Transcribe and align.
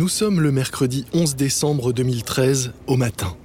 Nous 0.00 0.08
sommes 0.08 0.40
le 0.40 0.50
mercredi 0.50 1.04
11 1.12 1.36
décembre 1.36 1.92
2013 1.92 2.72
au 2.86 2.96
matin. 2.96 3.36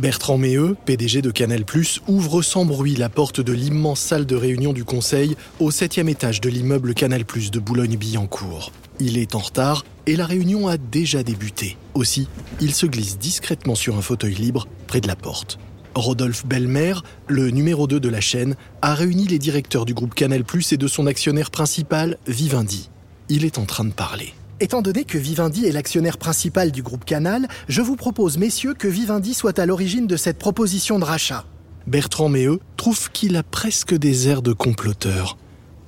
Bertrand 0.00 0.36
Méheux, 0.36 0.76
PDG 0.84 1.22
de 1.22 1.30
Canal+, 1.30 1.64
ouvre 2.08 2.42
sans 2.42 2.64
bruit 2.64 2.96
la 2.96 3.08
porte 3.08 3.40
de 3.40 3.52
l'immense 3.52 4.00
salle 4.00 4.26
de 4.26 4.34
réunion 4.34 4.72
du 4.72 4.82
Conseil 4.82 5.36
au 5.60 5.70
septième 5.70 6.08
étage 6.08 6.40
de 6.40 6.48
l'immeuble 6.48 6.92
Canal+, 6.92 7.22
de 7.22 7.58
Boulogne-Billancourt. 7.60 8.72
Il 8.98 9.16
est 9.16 9.36
en 9.36 9.38
retard 9.38 9.84
et 10.06 10.16
la 10.16 10.26
réunion 10.26 10.66
a 10.66 10.76
déjà 10.76 11.22
débuté. 11.22 11.76
Aussi, 11.94 12.26
il 12.60 12.74
se 12.74 12.86
glisse 12.86 13.16
discrètement 13.16 13.76
sur 13.76 13.96
un 13.96 14.02
fauteuil 14.02 14.34
libre 14.34 14.66
près 14.88 15.00
de 15.00 15.06
la 15.06 15.14
porte. 15.14 15.60
Rodolphe 15.94 16.44
Belmer, 16.46 16.94
le 17.28 17.50
numéro 17.50 17.86
2 17.86 18.00
de 18.00 18.08
la 18.08 18.20
chaîne, 18.20 18.56
a 18.82 18.96
réuni 18.96 19.28
les 19.28 19.38
directeurs 19.38 19.84
du 19.84 19.94
groupe 19.94 20.16
Canal+, 20.16 20.42
et 20.72 20.76
de 20.76 20.88
son 20.88 21.06
actionnaire 21.06 21.52
principal, 21.52 22.18
Vivendi. 22.26 22.90
Il 23.28 23.44
est 23.44 23.58
en 23.58 23.66
train 23.66 23.84
de 23.84 23.92
parler. 23.92 24.34
Étant 24.60 24.82
donné 24.82 25.04
que 25.04 25.18
Vivendi 25.18 25.66
est 25.66 25.72
l'actionnaire 25.72 26.16
principal 26.16 26.70
du 26.70 26.82
groupe 26.82 27.04
Canal, 27.04 27.48
je 27.66 27.82
vous 27.82 27.96
propose, 27.96 28.38
messieurs, 28.38 28.74
que 28.74 28.86
Vivendi 28.86 29.34
soit 29.34 29.58
à 29.58 29.66
l'origine 29.66 30.06
de 30.06 30.16
cette 30.16 30.38
proposition 30.38 31.00
de 31.00 31.04
rachat. 31.04 31.44
Bertrand 31.88 32.28
Méheux 32.28 32.60
trouve 32.76 33.10
qu'il 33.10 33.34
a 33.36 33.42
presque 33.42 33.94
des 33.94 34.28
airs 34.28 34.42
de 34.42 34.52
comploteur. 34.52 35.38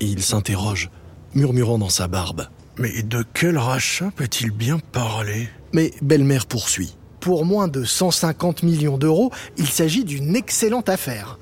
Et 0.00 0.06
il 0.06 0.20
s'interroge, 0.20 0.90
murmurant 1.32 1.78
dans 1.78 1.88
sa 1.88 2.08
barbe. 2.08 2.48
Mais 2.76 3.04
de 3.04 3.24
quel 3.34 3.56
rachat 3.56 4.10
peut-il 4.16 4.50
bien 4.50 4.80
parler? 4.80 5.48
Mais 5.72 5.92
Belmer 6.02 6.40
poursuit. 6.48 6.96
Pour 7.20 7.44
moins 7.44 7.68
de 7.68 7.84
150 7.84 8.64
millions 8.64 8.98
d'euros, 8.98 9.30
il 9.58 9.68
s'agit 9.68 10.04
d'une 10.04 10.34
excellente 10.34 10.88
affaire. 10.88 11.38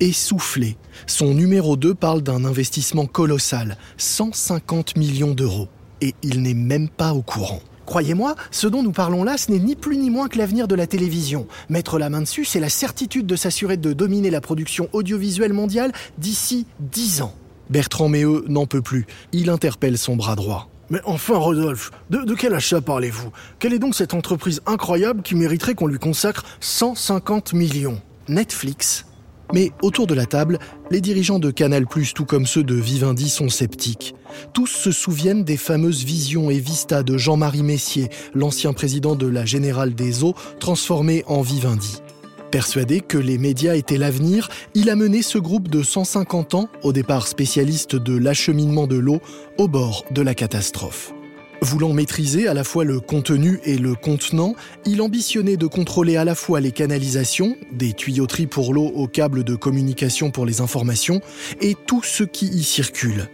Est 0.00 0.12
soufflé. 0.12 0.76
Son 1.06 1.34
numéro 1.34 1.76
2 1.76 1.94
parle 1.94 2.22
d'un 2.22 2.44
investissement 2.44 3.06
colossal, 3.06 3.76
150 3.98 4.96
millions 4.96 5.34
d'euros 5.34 5.68
et 6.02 6.14
il 6.22 6.42
n'est 6.42 6.52
même 6.52 6.90
pas 6.90 7.14
au 7.14 7.22
courant. 7.22 7.60
Croyez-moi, 7.86 8.34
ce 8.50 8.66
dont 8.66 8.82
nous 8.82 8.92
parlons 8.92 9.24
là, 9.24 9.36
ce 9.38 9.50
n'est 9.50 9.58
ni 9.58 9.76
plus 9.76 9.96
ni 9.96 10.10
moins 10.10 10.28
que 10.28 10.38
l'avenir 10.38 10.68
de 10.68 10.74
la 10.74 10.86
télévision. 10.86 11.46
Mettre 11.68 11.98
la 11.98 12.10
main 12.10 12.20
dessus, 12.20 12.44
c'est 12.44 12.60
la 12.60 12.68
certitude 12.68 13.26
de 13.26 13.36
s'assurer 13.36 13.76
de 13.76 13.92
dominer 13.92 14.30
la 14.30 14.40
production 14.40 14.88
audiovisuelle 14.92 15.52
mondiale 15.52 15.92
d'ici 16.18 16.66
10 16.80 17.22
ans. 17.22 17.34
Bertrand 17.70 18.08
Méheux 18.08 18.44
n'en 18.48 18.66
peut 18.66 18.82
plus. 18.82 19.06
Il 19.32 19.48
interpelle 19.48 19.96
son 19.96 20.16
bras 20.16 20.36
droit. 20.36 20.68
Mais 20.90 21.00
enfin, 21.04 21.36
Rodolphe, 21.36 21.90
de, 22.10 22.18
de 22.18 22.34
quel 22.34 22.54
achat 22.54 22.80
parlez-vous? 22.80 23.30
Quelle 23.58 23.72
est 23.72 23.78
donc 23.78 23.94
cette 23.94 24.14
entreprise 24.14 24.60
incroyable 24.66 25.22
qui 25.22 25.34
mériterait 25.34 25.74
qu'on 25.74 25.86
lui 25.86 25.98
consacre 25.98 26.44
150 26.60 27.54
millions? 27.54 28.00
Netflix. 28.28 29.06
Mais 29.52 29.70
autour 29.82 30.06
de 30.06 30.14
la 30.14 30.26
table, 30.26 30.58
les 30.90 31.00
dirigeants 31.00 31.38
de 31.38 31.50
Canal+, 31.50 31.86
tout 32.14 32.24
comme 32.24 32.46
ceux 32.46 32.64
de 32.64 32.74
Vivendi, 32.74 33.28
sont 33.28 33.48
sceptiques. 33.48 34.14
Tous 34.54 34.66
se 34.66 34.90
souviennent 34.90 35.44
des 35.44 35.56
fameuses 35.56 36.04
visions 36.04 36.50
et 36.50 36.58
vistas 36.58 37.02
de 37.02 37.18
Jean-Marie 37.18 37.62
Messier, 37.62 38.08
l'ancien 38.34 38.72
président 38.72 39.14
de 39.14 39.26
la 39.26 39.44
Générale 39.44 39.94
des 39.94 40.24
Eaux, 40.24 40.34
transformé 40.58 41.22
en 41.26 41.42
Vivendi. 41.42 42.02
Persuadé 42.50 43.00
que 43.00 43.18
les 43.18 43.38
médias 43.38 43.76
étaient 43.76 43.96
l'avenir, 43.96 44.50
il 44.74 44.90
a 44.90 44.96
mené 44.96 45.22
ce 45.22 45.38
groupe 45.38 45.68
de 45.68 45.82
150 45.82 46.54
ans, 46.54 46.68
au 46.82 46.92
départ 46.92 47.26
spécialiste 47.26 47.96
de 47.96 48.16
l'acheminement 48.16 48.86
de 48.86 48.96
l'eau, 48.96 49.20
au 49.58 49.68
bord 49.68 50.04
de 50.10 50.20
la 50.20 50.34
catastrophe. 50.34 51.14
Voulant 51.62 51.92
maîtriser 51.92 52.48
à 52.48 52.54
la 52.54 52.64
fois 52.64 52.82
le 52.82 52.98
contenu 52.98 53.60
et 53.64 53.78
le 53.78 53.94
contenant, 53.94 54.56
il 54.84 55.00
ambitionnait 55.00 55.56
de 55.56 55.68
contrôler 55.68 56.16
à 56.16 56.24
la 56.24 56.34
fois 56.34 56.60
les 56.60 56.72
canalisations, 56.72 57.56
des 57.70 57.92
tuyauteries 57.92 58.48
pour 58.48 58.74
l'eau 58.74 58.86
aux 58.86 59.06
câbles 59.06 59.44
de 59.44 59.54
communication 59.54 60.32
pour 60.32 60.44
les 60.44 60.60
informations, 60.60 61.20
et 61.60 61.76
tout 61.86 62.02
ce 62.02 62.24
qui 62.24 62.46
y 62.46 62.64
circule. 62.64 63.28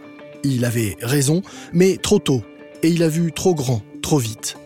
Il 0.44 0.66
avait 0.66 0.98
raison, 1.00 1.40
mais 1.72 1.96
trop 1.96 2.18
tôt, 2.18 2.42
et 2.82 2.90
il 2.90 3.02
a 3.02 3.08
vu 3.08 3.32
trop 3.32 3.54
grand, 3.54 3.80
trop 4.02 4.18
vite. 4.18 4.58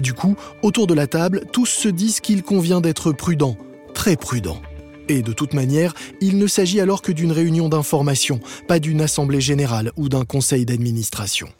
Du 0.00 0.14
coup, 0.14 0.34
autour 0.62 0.86
de 0.86 0.94
la 0.94 1.06
table, 1.06 1.42
tous 1.52 1.66
se 1.66 1.88
disent 1.88 2.20
qu'il 2.20 2.42
convient 2.42 2.80
d'être 2.80 3.12
prudent, 3.12 3.58
très 3.92 4.16
prudent. 4.16 4.62
Et 5.10 5.20
de 5.20 5.34
toute 5.34 5.52
manière, 5.52 5.92
il 6.22 6.38
ne 6.38 6.46
s'agit 6.46 6.80
alors 6.80 7.02
que 7.02 7.12
d'une 7.12 7.32
réunion 7.32 7.68
d'information, 7.68 8.40
pas 8.68 8.78
d'une 8.78 9.02
assemblée 9.02 9.42
générale 9.42 9.92
ou 9.98 10.08
d'un 10.08 10.24
conseil 10.24 10.64
d'administration. 10.64 11.50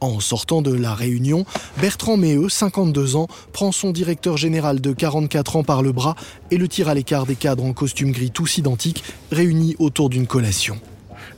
En 0.00 0.20
sortant 0.20 0.62
de 0.62 0.72
la 0.72 0.94
réunion, 0.94 1.44
Bertrand 1.80 2.16
Méheux, 2.16 2.48
52 2.48 3.16
ans, 3.16 3.28
prend 3.52 3.72
son 3.72 3.90
directeur 3.90 4.36
général 4.36 4.80
de 4.80 4.92
44 4.92 5.56
ans 5.56 5.64
par 5.64 5.82
le 5.82 5.92
bras 5.92 6.14
et 6.50 6.56
le 6.56 6.68
tire 6.68 6.88
à 6.88 6.94
l'écart 6.94 7.26
des 7.26 7.36
cadres 7.36 7.64
en 7.64 7.72
costume 7.72 8.12
gris 8.12 8.30
tous 8.30 8.58
identiques, 8.58 9.04
réunis 9.30 9.76
autour 9.78 10.08
d'une 10.08 10.26
collation. 10.26 10.78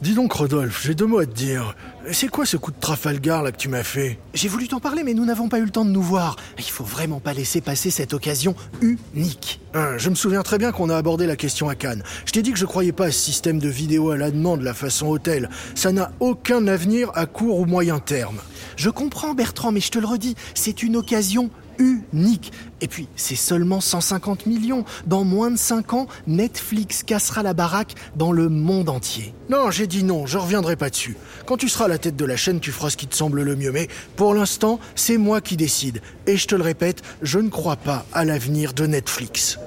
Dis 0.02 0.14
donc, 0.14 0.32
Rodolphe, 0.32 0.82
j'ai 0.84 0.94
deux 0.94 1.06
mots 1.06 1.20
à 1.20 1.26
te 1.26 1.34
dire. 1.34 1.74
C'est 2.12 2.28
quoi 2.28 2.46
ce 2.46 2.56
coup 2.56 2.70
de 2.70 2.78
Trafalgar 2.78 3.42
là 3.42 3.50
que 3.50 3.56
tu 3.56 3.68
m'as 3.68 3.82
fait? 3.82 4.18
J'ai 4.32 4.46
voulu 4.46 4.68
t'en 4.68 4.78
parler, 4.78 5.02
mais 5.02 5.12
nous 5.12 5.24
n'avons 5.24 5.48
pas 5.48 5.58
eu 5.58 5.64
le 5.64 5.70
temps 5.70 5.84
de 5.84 5.90
nous 5.90 6.02
voir. 6.02 6.36
Il 6.56 6.64
faut 6.64 6.84
vraiment 6.84 7.18
pas 7.18 7.32
laisser 7.32 7.60
passer 7.60 7.90
cette 7.90 8.14
occasion 8.14 8.54
unique. 8.80 9.60
Hein, 9.74 9.94
je 9.98 10.08
me 10.08 10.14
souviens 10.14 10.42
très 10.42 10.56
bien 10.58 10.70
qu'on 10.70 10.88
a 10.88 10.96
abordé 10.96 11.26
la 11.26 11.34
question 11.34 11.68
à 11.68 11.74
Cannes. 11.74 12.04
Je 12.24 12.30
t'ai 12.30 12.42
dit 12.42 12.52
que 12.52 12.58
je 12.58 12.64
croyais 12.64 12.92
pas 12.92 13.06
à 13.06 13.10
ce 13.10 13.18
système 13.18 13.58
de 13.58 13.68
vidéo 13.68 14.10
à 14.10 14.16
la 14.16 14.30
demande, 14.30 14.62
la 14.62 14.74
façon 14.74 15.08
hôtel. 15.08 15.50
Ça 15.74 15.90
n'a 15.90 16.12
aucun 16.20 16.68
avenir 16.68 17.10
à 17.14 17.26
court 17.26 17.58
ou 17.58 17.66
moyen 17.66 17.98
terme. 17.98 18.38
Je 18.76 18.90
comprends, 18.90 19.34
Bertrand, 19.34 19.72
mais 19.72 19.80
je 19.80 19.90
te 19.90 19.98
le 19.98 20.06
redis, 20.06 20.36
c'est 20.54 20.84
une 20.84 20.96
occasion 20.96 21.50
unique. 21.78 22.52
Et 22.80 22.88
puis, 22.88 23.08
c'est 23.16 23.36
seulement 23.36 23.80
150 23.80 24.46
millions. 24.46 24.84
Dans 25.06 25.24
moins 25.24 25.50
de 25.50 25.56
5 25.56 25.94
ans, 25.94 26.06
Netflix 26.26 27.02
cassera 27.02 27.42
la 27.42 27.54
baraque 27.54 27.94
dans 28.16 28.32
le 28.32 28.48
monde 28.48 28.88
entier. 28.88 29.34
Non, 29.48 29.70
j'ai 29.70 29.86
dit 29.86 30.04
non, 30.04 30.26
je 30.26 30.38
reviendrai 30.38 30.76
pas 30.76 30.90
dessus. 30.90 31.16
Quand 31.46 31.56
tu 31.56 31.68
seras 31.68 31.86
à 31.86 31.88
la 31.88 31.95
tête 31.98 32.16
de 32.16 32.24
la 32.24 32.36
chaîne, 32.36 32.60
tu 32.60 32.72
feras 32.72 32.90
ce 32.90 32.96
qui 32.96 33.06
te 33.06 33.14
semble 33.14 33.42
le 33.42 33.56
mieux. 33.56 33.72
Mais 33.72 33.88
pour 34.16 34.34
l'instant, 34.34 34.78
c'est 34.94 35.18
moi 35.18 35.40
qui 35.40 35.56
décide. 35.56 36.00
Et 36.26 36.36
je 36.36 36.46
te 36.46 36.54
le 36.54 36.62
répète, 36.62 37.02
je 37.22 37.38
ne 37.38 37.48
crois 37.48 37.76
pas 37.76 38.04
à 38.12 38.24
l'avenir 38.24 38.72
de 38.72 38.86
Netflix. 38.86 39.58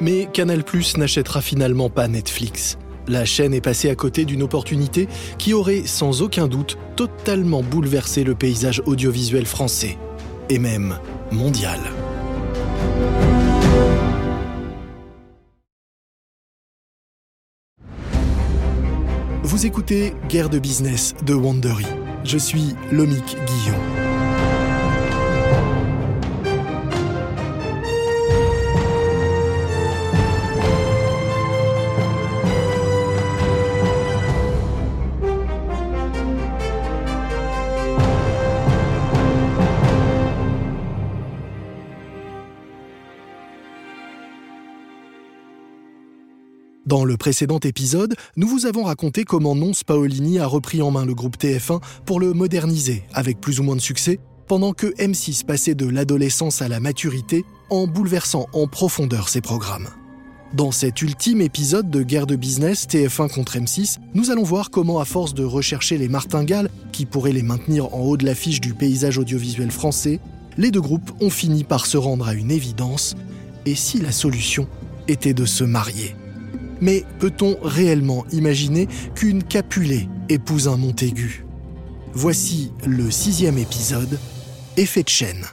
Mais 0.00 0.28
Canal 0.32 0.64
Plus 0.64 0.96
n'achètera 0.96 1.40
finalement 1.40 1.88
pas 1.88 2.08
Netflix. 2.08 2.76
La 3.08 3.24
chaîne 3.24 3.54
est 3.54 3.60
passée 3.60 3.90
à 3.90 3.94
côté 3.94 4.24
d'une 4.24 4.42
opportunité 4.42 5.08
qui 5.38 5.54
aurait 5.54 5.86
sans 5.86 6.22
aucun 6.22 6.48
doute 6.48 6.76
totalement 6.96 7.62
bouleversé 7.62 8.24
le 8.24 8.34
paysage 8.34 8.82
audiovisuel 8.86 9.46
français, 9.46 9.98
et 10.48 10.58
même 10.58 10.98
mondial. 11.30 11.80
Vous 19.44 19.66
écoutez 19.66 20.14
Guerre 20.28 20.48
de 20.48 20.60
business 20.60 21.16
de 21.26 21.34
Wandery. 21.34 21.86
Je 22.22 22.38
suis 22.38 22.76
Lomic 22.92 23.36
Guillon. 23.44 24.01
Dans 47.02 47.06
le 47.06 47.16
précédent 47.16 47.58
épisode, 47.58 48.14
nous 48.36 48.46
vous 48.46 48.64
avons 48.64 48.84
raconté 48.84 49.24
comment 49.24 49.56
Nonce 49.56 49.82
Paolini 49.82 50.38
a 50.38 50.46
repris 50.46 50.82
en 50.82 50.92
main 50.92 51.04
le 51.04 51.16
groupe 51.16 51.36
TF1 51.36 51.80
pour 52.06 52.20
le 52.20 52.32
moderniser, 52.32 53.02
avec 53.12 53.40
plus 53.40 53.58
ou 53.58 53.64
moins 53.64 53.74
de 53.74 53.80
succès, 53.80 54.20
pendant 54.46 54.72
que 54.72 54.86
M6 54.98 55.44
passait 55.44 55.74
de 55.74 55.88
l'adolescence 55.88 56.62
à 56.62 56.68
la 56.68 56.78
maturité 56.78 57.44
en 57.70 57.88
bouleversant 57.88 58.46
en 58.52 58.68
profondeur 58.68 59.28
ses 59.28 59.40
programmes. 59.40 59.88
Dans 60.54 60.70
cet 60.70 61.02
ultime 61.02 61.40
épisode 61.40 61.90
de 61.90 62.04
guerre 62.04 62.28
de 62.28 62.36
business 62.36 62.86
TF1 62.86 63.34
contre 63.34 63.56
M6, 63.56 63.96
nous 64.14 64.30
allons 64.30 64.44
voir 64.44 64.70
comment, 64.70 65.00
à 65.00 65.04
force 65.04 65.34
de 65.34 65.42
rechercher 65.42 65.98
les 65.98 66.08
martingales 66.08 66.70
qui 66.92 67.04
pourraient 67.04 67.32
les 67.32 67.42
maintenir 67.42 67.92
en 67.96 68.02
haut 68.02 68.16
de 68.16 68.24
l'affiche 68.24 68.60
du 68.60 68.74
paysage 68.74 69.18
audiovisuel 69.18 69.72
français, 69.72 70.20
les 70.56 70.70
deux 70.70 70.80
groupes 70.80 71.10
ont 71.20 71.30
fini 71.30 71.64
par 71.64 71.86
se 71.86 71.96
rendre 71.96 72.28
à 72.28 72.34
une 72.34 72.52
évidence. 72.52 73.16
Et 73.66 73.74
si 73.74 73.98
la 73.98 74.12
solution 74.12 74.68
était 75.08 75.34
de 75.34 75.46
se 75.46 75.64
marier? 75.64 76.14
Mais 76.82 77.04
peut-on 77.20 77.56
réellement 77.62 78.26
imaginer 78.32 78.88
qu'une 79.14 79.42
Capulet 79.42 80.08
épouse 80.28 80.68
un 80.68 80.76
Montaigu 80.76 81.46
Voici 82.12 82.72
le 82.84 83.10
sixième 83.10 83.56
épisode, 83.56 84.18
Effet 84.76 85.02
de 85.02 85.08
chaîne. 85.08 85.46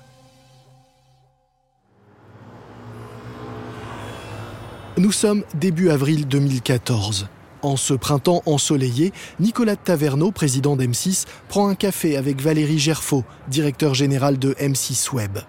Nous 4.98 5.12
sommes 5.14 5.44
début 5.54 5.90
avril 5.90 6.28
2014. 6.28 7.28
En 7.62 7.78
ce 7.78 7.94
printemps 7.94 8.42
ensoleillé, 8.46 9.14
Nicolas 9.40 9.76
Taverneau, 9.76 10.32
président 10.32 10.76
d'M6, 10.76 11.26
prend 11.48 11.68
un 11.68 11.76
café 11.76 12.18
avec 12.18 12.42
Valérie 12.42 12.80
Gerfaux, 12.80 13.24
directeur 13.50 13.94
général 13.94 14.40
de 14.40 14.54
M6 14.54 15.14
Web. 15.14 15.40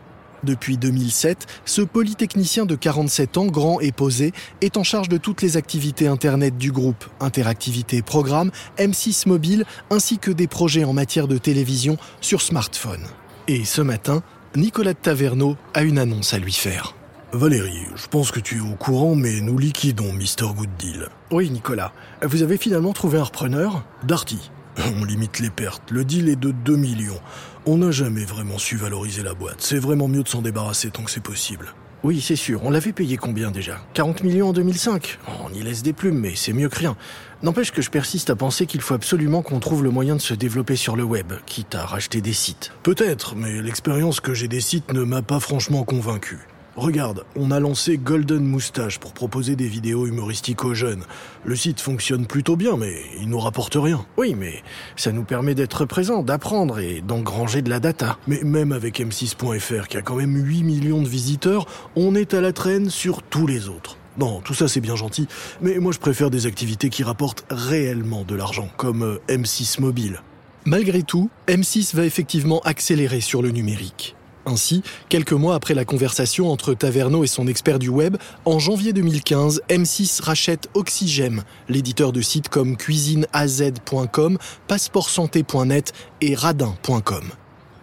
Depuis 0.42 0.78
2007, 0.78 1.46
ce 1.64 1.82
polytechnicien 1.82 2.64
de 2.66 2.74
47 2.74 3.36
ans, 3.36 3.46
grand 3.46 3.80
et 3.80 3.92
posé, 3.92 4.32
est 4.60 4.76
en 4.76 4.82
charge 4.82 5.08
de 5.08 5.18
toutes 5.18 5.42
les 5.42 5.56
activités 5.56 6.06
Internet 6.06 6.56
du 6.56 6.72
groupe, 6.72 7.04
interactivité 7.20 8.02
programme, 8.02 8.50
M6 8.78 9.28
mobile, 9.28 9.64
ainsi 9.90 10.18
que 10.18 10.30
des 10.30 10.46
projets 10.46 10.84
en 10.84 10.92
matière 10.92 11.28
de 11.28 11.38
télévision 11.38 11.98
sur 12.20 12.40
smartphone. 12.40 13.04
Et 13.48 13.64
ce 13.64 13.82
matin, 13.82 14.22
Nicolas 14.56 14.94
de 14.94 14.98
Taverneau 14.98 15.56
a 15.74 15.82
une 15.82 15.98
annonce 15.98 16.34
à 16.34 16.38
lui 16.38 16.52
faire. 16.52 16.94
Valérie, 17.32 17.86
je 17.94 18.08
pense 18.08 18.32
que 18.32 18.40
tu 18.40 18.56
es 18.56 18.60
au 18.60 18.74
courant, 18.74 19.14
mais 19.14 19.40
nous 19.40 19.56
liquidons 19.56 20.12
Mr. 20.12 20.52
Good 20.56 20.70
Deal. 20.78 21.08
Oui, 21.30 21.48
Nicolas. 21.50 21.92
Vous 22.22 22.42
avez 22.42 22.56
finalement 22.56 22.92
trouvé 22.92 23.18
un 23.18 23.22
repreneur? 23.22 23.84
Darty. 24.02 24.50
On 25.00 25.04
limite 25.04 25.38
les 25.38 25.50
pertes. 25.50 25.90
Le 25.90 26.04
deal 26.04 26.28
est 26.28 26.36
de 26.36 26.50
2 26.50 26.76
millions. 26.76 27.20
On 27.66 27.76
n'a 27.76 27.90
jamais 27.90 28.24
vraiment 28.24 28.56
su 28.56 28.76
valoriser 28.76 29.22
la 29.22 29.34
boîte. 29.34 29.60
C'est 29.60 29.78
vraiment 29.78 30.08
mieux 30.08 30.22
de 30.22 30.28
s'en 30.28 30.40
débarrasser 30.40 30.90
tant 30.90 31.02
que 31.02 31.10
c'est 31.10 31.22
possible. 31.22 31.74
Oui, 32.02 32.22
c'est 32.22 32.36
sûr. 32.36 32.64
On 32.64 32.70
l'avait 32.70 32.94
payé 32.94 33.18
combien 33.18 33.50
déjà? 33.50 33.78
40 33.92 34.24
millions 34.24 34.48
en 34.48 34.52
2005 34.54 35.18
On 35.44 35.52
y 35.52 35.62
laisse 35.62 35.82
des 35.82 35.92
plumes, 35.92 36.18
mais 36.18 36.32
c'est 36.34 36.54
mieux 36.54 36.70
que 36.70 36.78
rien. 36.78 36.96
N'empêche 37.42 37.70
que 37.70 37.82
je 37.82 37.90
persiste 37.90 38.30
à 38.30 38.36
penser 38.36 38.64
qu'il 38.64 38.80
faut 38.80 38.94
absolument 38.94 39.42
qu'on 39.42 39.60
trouve 39.60 39.84
le 39.84 39.90
moyen 39.90 40.16
de 40.16 40.22
se 40.22 40.32
développer 40.32 40.76
sur 40.76 40.96
le 40.96 41.04
web, 41.04 41.34
quitte 41.44 41.74
à 41.74 41.84
racheter 41.84 42.22
des 42.22 42.32
sites. 42.32 42.72
Peut-être, 42.82 43.36
mais 43.36 43.60
l'expérience 43.60 44.20
que 44.20 44.32
j'ai 44.32 44.48
des 44.48 44.62
sites 44.62 44.94
ne 44.94 45.02
m'a 45.02 45.20
pas 45.20 45.40
franchement 45.40 45.84
convaincu. 45.84 46.38
Regarde, 46.76 47.24
on 47.34 47.50
a 47.50 47.58
lancé 47.58 47.98
Golden 47.98 48.44
Moustache 48.44 49.00
pour 49.00 49.12
proposer 49.12 49.56
des 49.56 49.66
vidéos 49.66 50.06
humoristiques 50.06 50.64
aux 50.64 50.72
jeunes. 50.72 51.02
Le 51.44 51.56
site 51.56 51.80
fonctionne 51.80 52.26
plutôt 52.26 52.56
bien, 52.56 52.76
mais 52.76 52.94
il 53.20 53.28
nous 53.28 53.40
rapporte 53.40 53.74
rien. 53.74 54.06
Oui, 54.16 54.34
mais 54.38 54.62
ça 54.94 55.10
nous 55.10 55.24
permet 55.24 55.54
d'être 55.56 55.84
présents, 55.84 56.22
d'apprendre 56.22 56.78
et 56.78 57.00
d'engranger 57.00 57.60
de 57.62 57.70
la 57.70 57.80
data. 57.80 58.18
Mais 58.28 58.40
même 58.44 58.70
avec 58.70 59.00
M6.fr, 59.00 59.88
qui 59.88 59.96
a 59.96 60.02
quand 60.02 60.16
même 60.16 60.36
8 60.36 60.62
millions 60.62 61.02
de 61.02 61.08
visiteurs, 61.08 61.66
on 61.96 62.14
est 62.14 62.34
à 62.34 62.40
la 62.40 62.52
traîne 62.52 62.88
sur 62.88 63.22
tous 63.22 63.48
les 63.48 63.68
autres. 63.68 63.96
Bon, 64.16 64.40
tout 64.40 64.54
ça 64.54 64.68
c'est 64.68 64.80
bien 64.80 64.96
gentil, 64.96 65.28
mais 65.60 65.78
moi 65.78 65.92
je 65.92 65.98
préfère 65.98 66.30
des 66.30 66.46
activités 66.46 66.88
qui 66.88 67.02
rapportent 67.02 67.44
réellement 67.50 68.22
de 68.22 68.34
l'argent, 68.34 68.68
comme 68.76 69.02
euh, 69.02 69.18
M6 69.28 69.80
Mobile. 69.80 70.20
Malgré 70.66 71.02
tout, 71.02 71.30
M6 71.48 71.96
va 71.96 72.04
effectivement 72.04 72.60
accélérer 72.60 73.20
sur 73.20 73.40
le 73.40 73.50
numérique. 73.50 74.14
Ainsi, 74.46 74.82
quelques 75.08 75.32
mois 75.32 75.54
après 75.54 75.74
la 75.74 75.84
conversation 75.84 76.50
entre 76.50 76.74
Taverneau 76.74 77.24
et 77.24 77.26
son 77.26 77.46
expert 77.46 77.78
du 77.78 77.88
web, 77.88 78.16
en 78.44 78.58
janvier 78.58 78.92
2015, 78.92 79.62
M6 79.68 80.22
rachète 80.22 80.68
Oxygem, 80.74 81.42
l'éditeur 81.68 82.12
de 82.12 82.20
sites 82.20 82.48
comme 82.48 82.76
cuisineaz.com, 82.76 84.38
passeportsanté.net 84.66 85.92
et 86.20 86.34
radin.com. 86.34 87.24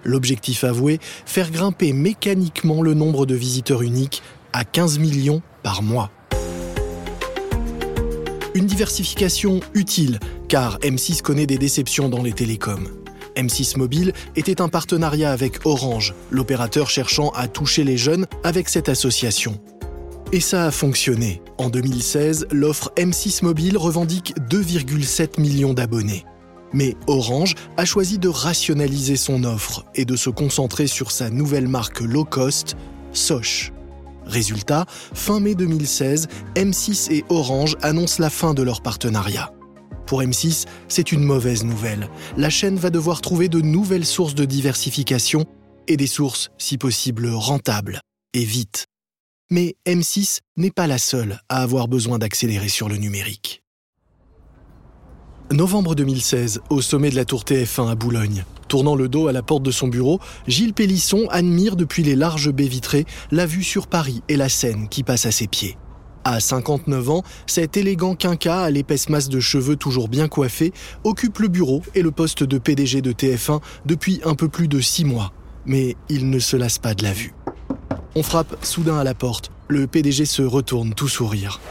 L'objectif 0.04 0.63
avoué, 0.63 1.00
faire 1.25 1.51
grimper 1.51 1.94
mécaniquement 1.94 2.81
le 2.81 2.94
nombre 2.94 3.25
de 3.25 3.36
visiteurs 3.36 3.81
uniques 3.81 4.24
à 4.53 4.63
15 4.63 5.00
millions 5.00 5.42
par 5.63 5.83
mois. 5.83 6.12
Une 8.56 8.65
diversification 8.65 9.60
utile, 9.75 10.19
car 10.48 10.80
M6 10.80 11.21
connaît 11.21 11.45
des 11.45 11.60
déceptions 11.60 12.10
dans 12.10 12.24
les 12.24 12.33
télécoms. 12.33 12.88
M6 13.38 13.78
Mobile 13.78 14.13
était 14.36 14.62
un 14.62 14.68
partenariat 14.68 15.31
avec 15.31 15.66
Orange, 15.66 16.16
l'opérateur 16.31 16.89
cherchant 16.89 17.30
à 17.30 17.48
toucher 17.48 17.84
les 17.84 17.98
jeunes 17.98 18.25
avec 18.44 18.68
cette 18.68 18.89
association. 18.89 19.60
Et 20.34 20.42
ça 20.42 20.66
a 20.66 20.72
fonctionné. 20.72 21.42
En 21.57 21.69
2016, 21.69 22.48
l'offre 22.51 22.92
M6 22.98 23.45
Mobile 23.45 23.78
revendique 23.78 24.34
2,7 24.50 25.39
millions 25.39 25.74
d'abonnés. 25.74 26.25
Mais 26.74 26.95
Orange 27.07 27.56
a 27.78 27.86
choisi 27.86 28.18
de 28.18 28.28
rationaliser 28.28 29.16
son 29.16 29.45
offre 29.45 29.86
et 29.95 30.04
de 30.04 30.18
se 30.18 30.30
concentrer 30.30 30.88
sur 30.88 31.12
sa 31.12 31.30
nouvelle 31.30 31.68
marque 31.68 32.01
low 32.01 32.25
cost, 32.25 32.75
Soch. 33.13 33.72
Résultat, 34.25 34.86
fin 35.13 35.39
mai 35.39 35.56
2016, 35.56 36.28
M6 36.56 37.13
et 37.13 37.24
Orange 37.30 37.78
annoncent 37.81 38.22
la 38.22 38.30
fin 38.30 38.54
de 38.54 38.63
leur 38.63 38.81
partenariat. 38.81 39.54
Pour 40.07 40.21
M6, 40.21 40.65
c'est 40.88 41.12
une 41.12 41.21
mauvaise 41.21 41.65
nouvelle. 41.65 42.09
La 42.38 42.50
chaîne 42.50 42.77
va 42.77 42.89
devoir 42.89 43.19
trouver 43.19 43.50
de 43.50 43.59
nouvelles 43.59 44.06
sources 44.06 44.36
de 44.36 44.45
diversification 44.45 45.45
et 45.89 45.98
des 45.98 46.07
sources, 46.07 46.50
si 46.57 46.77
possible, 46.77 47.27
rentables, 47.27 48.00
et 48.33 48.45
vite. 48.45 48.88
Mais 49.51 49.75
M6 49.86 50.39
n'est 50.56 50.71
pas 50.71 50.88
la 50.88 50.98
seule 50.98 51.42
à 51.50 51.62
avoir 51.62 51.89
besoin 51.89 52.19
d'accélérer 52.19 52.69
sur 52.69 52.88
le 52.88 52.95
numérique. 52.95 53.63
Novembre 55.51 55.94
2016, 55.94 56.62
au 56.69 56.81
sommet 56.81 57.10
de 57.10 57.15
la 57.15 57.25
tour 57.25 57.44
TF1 57.44 57.89
à 57.89 57.95
Boulogne. 57.95 58.45
Tournant 58.69 58.95
le 58.95 59.10
dos 59.10 59.27
à 59.27 59.33
la 59.33 59.44
porte 59.44 59.63
de 59.63 59.71
son 59.71 59.89
bureau, 59.89 60.19
Gilles 60.48 60.74
Pélisson 60.74 61.27
admire 61.30 61.75
depuis 61.75 62.03
les 62.03 62.15
larges 62.15 62.51
baies 62.51 62.68
vitrées 62.68 63.06
la 63.31 63.45
vue 63.45 63.63
sur 63.63 63.88
Paris 63.88 64.21
et 64.30 64.38
la 64.38 64.50
Seine 64.50 64.88
qui 64.88 65.03
passe 65.03 65.25
à 65.25 65.31
ses 65.31 65.48
pieds. 65.48 65.77
À 66.29 66.41
59 66.41 67.09
ans, 67.09 67.24
cet 67.45 67.77
élégant 67.77 68.13
quinca 68.13 68.59
à 68.59 68.69
l'épaisse 68.69 69.07
masse 69.07 69.29
de 69.29 69.39
cheveux 69.39 69.77
toujours 69.77 70.09
bien 70.09 70.27
coiffé 70.27 70.74
occupe 71.06 71.39
le 71.39 71.47
bureau 71.47 71.81
et 71.95 72.01
le 72.01 72.12
poste 72.12 72.44
de 72.44 72.57
PDG 72.57 73.01
de 73.01 73.13
TF1 73.13 73.62
depuis 73.85 74.19
un 74.25 74.35
peu 74.35 74.50
plus 74.50 74.68
de 74.68 74.81
six 74.81 75.06
mois. 75.06 75.31
Mais 75.65 75.95
il 76.09 76.29
ne 76.29 76.39
se 76.39 76.57
lasse 76.57 76.79
pas 76.79 76.95
de 76.95 77.03
la 77.03 77.13
vue. 77.13 77.33
On 78.13 78.24
frappe 78.24 78.57
soudain 78.62 78.97
à 78.97 79.06
la 79.06 79.13
porte. 79.13 79.51
Le 79.69 79.88
PDG 79.88 80.25
se 80.25 80.41
retourne 80.41 80.94
tout 80.94 81.07
sourire. 81.07 81.62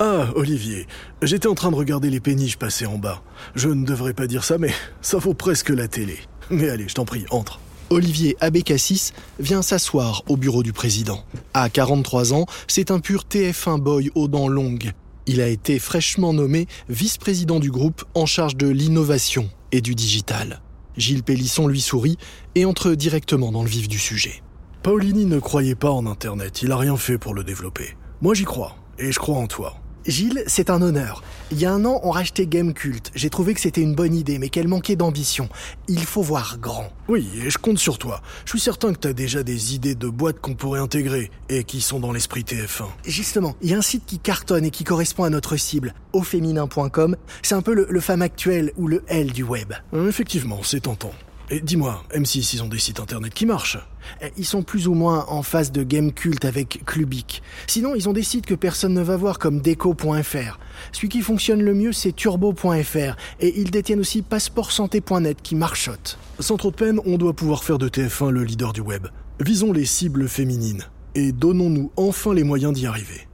Ah, 0.00 0.26
Olivier, 0.34 0.86
j'étais 1.22 1.48
en 1.48 1.54
train 1.54 1.70
de 1.70 1.76
regarder 1.76 2.10
les 2.10 2.20
péniches 2.20 2.58
passer 2.58 2.84
en 2.84 2.98
bas. 2.98 3.22
Je 3.54 3.70
ne 3.70 3.86
devrais 3.86 4.12
pas 4.12 4.26
dire 4.26 4.44
ça, 4.44 4.58
mais 4.58 4.74
ça 5.00 5.16
vaut 5.16 5.32
presque 5.32 5.70
la 5.70 5.88
télé. 5.88 6.18
Mais 6.50 6.68
allez, 6.68 6.88
je 6.88 6.94
t'en 6.94 7.06
prie, 7.06 7.24
entre. 7.30 7.58
Olivier 7.94 8.36
Abécassis 8.40 9.12
vient 9.38 9.62
s'asseoir 9.62 10.24
au 10.26 10.36
bureau 10.36 10.64
du 10.64 10.72
président. 10.72 11.22
À 11.54 11.70
43 11.70 12.34
ans, 12.34 12.44
c'est 12.66 12.90
un 12.90 12.98
pur 12.98 13.22
TF1 13.30 13.78
boy 13.78 14.10
aux 14.16 14.26
dents 14.26 14.48
longues. 14.48 14.90
Il 15.26 15.40
a 15.40 15.46
été 15.46 15.78
fraîchement 15.78 16.32
nommé 16.32 16.66
vice-président 16.88 17.60
du 17.60 17.70
groupe 17.70 18.04
en 18.14 18.26
charge 18.26 18.56
de 18.56 18.66
l'innovation 18.66 19.48
et 19.70 19.80
du 19.80 19.94
digital. 19.94 20.60
Gilles 20.96 21.22
Pélisson 21.22 21.68
lui 21.68 21.80
sourit 21.80 22.18
et 22.56 22.64
entre 22.64 22.96
directement 22.96 23.52
dans 23.52 23.62
le 23.62 23.68
vif 23.68 23.86
du 23.86 24.00
sujet. 24.00 24.42
Paulini 24.82 25.24
ne 25.24 25.38
croyait 25.38 25.76
pas 25.76 25.92
en 25.92 26.06
Internet, 26.06 26.62
il 26.62 26.72
a 26.72 26.76
rien 26.76 26.96
fait 26.96 27.16
pour 27.16 27.32
le 27.32 27.44
développer. 27.44 27.96
Moi 28.20 28.34
j'y 28.34 28.44
crois, 28.44 28.74
et 28.98 29.12
je 29.12 29.20
crois 29.20 29.36
en 29.36 29.46
toi. 29.46 29.76
Gilles, 30.06 30.44
c'est 30.46 30.70
un 30.70 30.82
honneur. 30.82 31.22
Il 31.50 31.58
y 31.58 31.66
a 31.66 31.72
un 31.72 31.84
an, 31.84 32.00
on 32.02 32.10
rachetait 32.10 32.46
Gamecult. 32.46 33.10
J'ai 33.14 33.30
trouvé 33.30 33.54
que 33.54 33.60
c'était 33.60 33.80
une 33.80 33.94
bonne 33.94 34.14
idée, 34.14 34.38
mais 34.38 34.48
qu'elle 34.48 34.68
manquait 34.68 34.96
d'ambition. 34.96 35.48
Il 35.88 36.04
faut 36.04 36.22
voir 36.22 36.58
grand. 36.58 36.90
Oui, 37.08 37.28
et 37.44 37.50
je 37.50 37.58
compte 37.58 37.78
sur 37.78 37.96
toi. 37.96 38.20
Je 38.44 38.50
suis 38.50 38.60
certain 38.60 38.92
que 38.92 38.98
t'as 38.98 39.12
déjà 39.12 39.42
des 39.42 39.74
idées 39.74 39.94
de 39.94 40.08
boîtes 40.08 40.40
qu'on 40.40 40.54
pourrait 40.54 40.80
intégrer 40.80 41.30
et 41.48 41.64
qui 41.64 41.80
sont 41.80 42.00
dans 42.00 42.12
l'esprit 42.12 42.42
TF1. 42.42 42.84
Justement, 43.06 43.56
il 43.62 43.70
y 43.70 43.74
a 43.74 43.78
un 43.78 43.82
site 43.82 44.04
qui 44.06 44.18
cartonne 44.18 44.64
et 44.64 44.70
qui 44.70 44.84
correspond 44.84 45.24
à 45.24 45.30
notre 45.30 45.56
cible, 45.56 45.94
auféminin.com. 46.12 47.16
C'est 47.42 47.54
un 47.54 47.62
peu 47.62 47.74
le, 47.74 47.86
le 47.88 48.00
femme 48.00 48.22
actuelle 48.22 48.72
ou 48.76 48.88
le 48.88 49.04
L 49.08 49.32
du 49.32 49.42
web. 49.42 49.72
Euh, 49.94 50.08
effectivement, 50.08 50.60
c'est 50.62 50.80
tentant. 50.80 51.12
Et 51.50 51.60
dis-moi, 51.60 52.02
M6, 52.14 52.54
ils 52.54 52.62
ont 52.62 52.68
des 52.68 52.78
sites 52.78 53.00
internet 53.00 53.34
qui 53.34 53.44
marchent 53.44 53.78
eh, 54.22 54.32
Ils 54.36 54.46
sont 54.46 54.62
plus 54.62 54.88
ou 54.88 54.94
moins 54.94 55.26
en 55.28 55.42
phase 55.42 55.72
de 55.72 55.82
game 55.82 56.12
culte 56.12 56.44
avec 56.44 56.82
Clubic. 56.86 57.42
Sinon, 57.66 57.94
ils 57.94 58.08
ont 58.08 58.12
des 58.12 58.22
sites 58.22 58.46
que 58.46 58.54
personne 58.54 58.94
ne 58.94 59.02
va 59.02 59.16
voir 59.16 59.38
comme 59.38 59.60
Deco.fr. 59.60 60.58
Celui 60.92 61.08
qui 61.08 61.20
fonctionne 61.20 61.62
le 61.62 61.74
mieux, 61.74 61.92
c'est 61.92 62.12
Turbo.fr. 62.12 63.16
Et 63.40 63.60
ils 63.60 63.70
détiennent 63.70 64.00
aussi 64.00 64.22
PasseportSanté.net 64.22 65.38
qui 65.42 65.54
marchote. 65.54 66.18
Sans 66.40 66.56
trop 66.56 66.70
de 66.70 66.76
peine, 66.76 67.00
on 67.04 67.18
doit 67.18 67.34
pouvoir 67.34 67.62
faire 67.62 67.78
de 67.78 67.88
TF1 67.88 68.30
le 68.30 68.42
leader 68.42 68.72
du 68.72 68.80
web. 68.80 69.06
Visons 69.40 69.72
les 69.72 69.84
cibles 69.84 70.28
féminines. 70.28 70.84
Et 71.14 71.32
donnons-nous 71.32 71.92
enfin 71.96 72.34
les 72.34 72.44
moyens 72.44 72.72
d'y 72.72 72.86
arriver. 72.86 73.28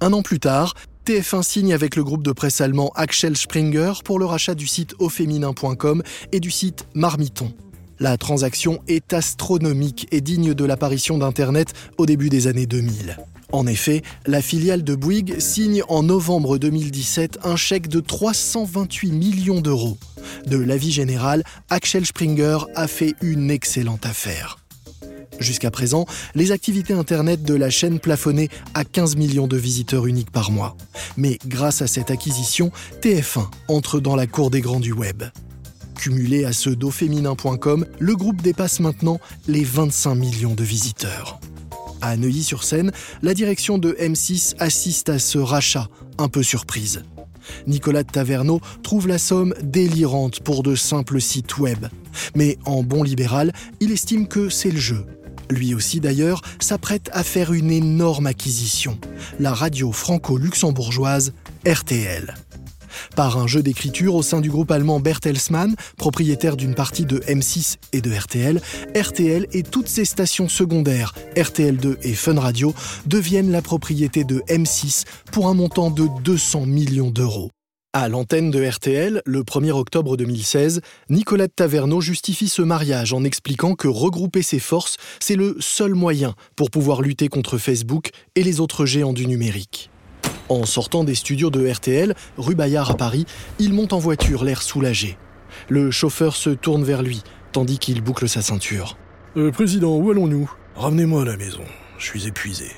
Un 0.00 0.12
an 0.12 0.22
plus 0.22 0.40
tard, 0.40 0.74
TF1 1.06 1.42
signe 1.42 1.74
avec 1.74 1.96
le 1.96 2.04
groupe 2.04 2.22
de 2.22 2.30
presse 2.30 2.60
allemand 2.60 2.92
Axel 2.94 3.36
Springer 3.36 3.92
pour 4.04 4.20
le 4.20 4.24
rachat 4.24 4.54
du 4.54 4.68
site 4.68 4.94
auféminin.com 5.00 6.02
et 6.30 6.38
du 6.38 6.52
site 6.52 6.86
Marmiton. 6.94 7.52
La 7.98 8.16
transaction 8.16 8.80
est 8.86 9.12
astronomique 9.12 10.06
et 10.12 10.20
digne 10.20 10.54
de 10.54 10.64
l'apparition 10.64 11.18
d'Internet 11.18 11.72
au 11.98 12.06
début 12.06 12.28
des 12.28 12.46
années 12.46 12.66
2000. 12.66 13.16
En 13.50 13.66
effet, 13.66 14.02
la 14.26 14.40
filiale 14.40 14.84
de 14.84 14.94
Bouygues 14.94 15.40
signe 15.40 15.82
en 15.88 16.04
novembre 16.04 16.56
2017 16.56 17.40
un 17.42 17.56
chèque 17.56 17.88
de 17.88 17.98
328 17.98 19.10
millions 19.10 19.60
d'euros. 19.60 19.98
De 20.46 20.56
l'avis 20.56 20.92
général, 20.92 21.42
Axel 21.68 22.06
Springer 22.06 22.58
a 22.76 22.86
fait 22.86 23.14
une 23.22 23.50
excellente 23.50 24.06
affaire. 24.06 24.61
Jusqu'à 25.38 25.70
présent, 25.70 26.06
les 26.34 26.52
activités 26.52 26.92
Internet 26.92 27.42
de 27.42 27.54
la 27.54 27.70
chaîne 27.70 27.98
plafonnaient 27.98 28.48
à 28.74 28.84
15 28.84 29.16
millions 29.16 29.46
de 29.46 29.56
visiteurs 29.56 30.06
uniques 30.06 30.30
par 30.30 30.50
mois. 30.50 30.76
Mais 31.16 31.38
grâce 31.46 31.82
à 31.82 31.86
cette 31.86 32.10
acquisition, 32.10 32.70
TF1 33.02 33.46
entre 33.68 34.00
dans 34.00 34.16
la 34.16 34.26
cour 34.26 34.50
des 34.50 34.60
grands 34.60 34.80
du 34.80 34.92
web. 34.92 35.24
Cumulé 35.96 36.44
à 36.44 36.52
ceux 36.52 36.76
d'Auféminin.com, 36.76 37.86
le 37.98 38.16
groupe 38.16 38.42
dépasse 38.42 38.80
maintenant 38.80 39.20
les 39.46 39.64
25 39.64 40.14
millions 40.14 40.54
de 40.54 40.64
visiteurs. 40.64 41.40
À 42.00 42.16
Neuilly-sur-Seine, 42.16 42.90
la 43.22 43.34
direction 43.34 43.78
de 43.78 43.92
M6 43.92 44.54
assiste 44.58 45.08
à 45.08 45.18
ce 45.18 45.38
rachat, 45.38 45.88
un 46.18 46.28
peu 46.28 46.42
surprise. 46.42 47.04
Nicolas 47.66 48.02
de 48.02 48.10
Taverneau 48.10 48.60
trouve 48.82 49.08
la 49.08 49.18
somme 49.18 49.54
délirante 49.62 50.40
pour 50.40 50.62
de 50.62 50.74
simples 50.74 51.20
sites 51.20 51.58
web. 51.58 51.86
Mais 52.34 52.58
en 52.64 52.82
bon 52.82 53.02
libéral, 53.02 53.52
il 53.80 53.92
estime 53.92 54.26
que 54.26 54.48
c'est 54.48 54.70
le 54.70 54.80
jeu 54.80 55.04
lui 55.52 55.74
aussi 55.74 56.00
d'ailleurs, 56.00 56.42
s'apprête 56.58 57.10
à 57.12 57.22
faire 57.22 57.52
une 57.52 57.70
énorme 57.70 58.26
acquisition, 58.26 58.98
la 59.38 59.52
radio 59.52 59.92
franco-luxembourgeoise 59.92 61.32
RTL. 61.66 62.34
Par 63.16 63.38
un 63.38 63.46
jeu 63.46 63.62
d'écriture 63.62 64.14
au 64.14 64.22
sein 64.22 64.40
du 64.40 64.50
groupe 64.50 64.70
allemand 64.70 65.00
Bertelsmann, 65.00 65.74
propriétaire 65.96 66.56
d'une 66.56 66.74
partie 66.74 67.04
de 67.04 67.18
M6 67.20 67.76
et 67.92 68.00
de 68.00 68.12
RTL, 68.12 68.60
RTL 68.96 69.46
et 69.52 69.62
toutes 69.62 69.88
ses 69.88 70.04
stations 70.04 70.48
secondaires, 70.48 71.14
RTL2 71.36 71.96
et 72.02 72.14
Fun 72.14 72.38
Radio, 72.38 72.74
deviennent 73.06 73.50
la 73.50 73.62
propriété 73.62 74.24
de 74.24 74.40
M6 74.48 75.04
pour 75.30 75.48
un 75.48 75.54
montant 75.54 75.90
de 75.90 76.08
200 76.24 76.66
millions 76.66 77.10
d'euros. 77.10 77.50
À 77.94 78.08
l'antenne 78.08 78.50
de 78.50 78.66
RTL, 78.66 79.20
le 79.26 79.42
1er 79.42 79.72
octobre 79.72 80.16
2016, 80.16 80.80
Nicolas 81.10 81.46
de 81.46 81.52
Taverneau 81.54 82.00
justifie 82.00 82.48
ce 82.48 82.62
mariage 82.62 83.12
en 83.12 83.22
expliquant 83.22 83.74
que 83.74 83.86
regrouper 83.86 84.40
ses 84.40 84.60
forces, 84.60 84.96
c'est 85.20 85.36
le 85.36 85.56
seul 85.60 85.92
moyen 85.92 86.34
pour 86.56 86.70
pouvoir 86.70 87.02
lutter 87.02 87.28
contre 87.28 87.58
Facebook 87.58 88.08
et 88.34 88.44
les 88.44 88.60
autres 88.60 88.86
géants 88.86 89.12
du 89.12 89.26
numérique. 89.26 89.90
En 90.48 90.64
sortant 90.64 91.04
des 91.04 91.14
studios 91.14 91.50
de 91.50 91.68
RTL, 91.68 92.14
rue 92.38 92.54
Bayard 92.54 92.92
à 92.92 92.96
Paris, 92.96 93.26
il 93.58 93.74
monte 93.74 93.92
en 93.92 93.98
voiture, 93.98 94.42
l'air 94.42 94.62
soulagé. 94.62 95.18
Le 95.68 95.90
chauffeur 95.90 96.34
se 96.34 96.48
tourne 96.48 96.84
vers 96.84 97.02
lui, 97.02 97.20
tandis 97.52 97.78
qu'il 97.78 98.00
boucle 98.00 98.26
sa 98.26 98.40
ceinture. 98.40 98.96
Euh, 99.36 99.50
président, 99.50 99.98
où 99.98 100.10
allons-nous? 100.10 100.50
Ramenez-moi 100.76 101.22
à 101.22 101.26
la 101.26 101.36
maison, 101.36 101.64
je 101.98 102.06
suis 102.06 102.26
épuisé. 102.26 102.70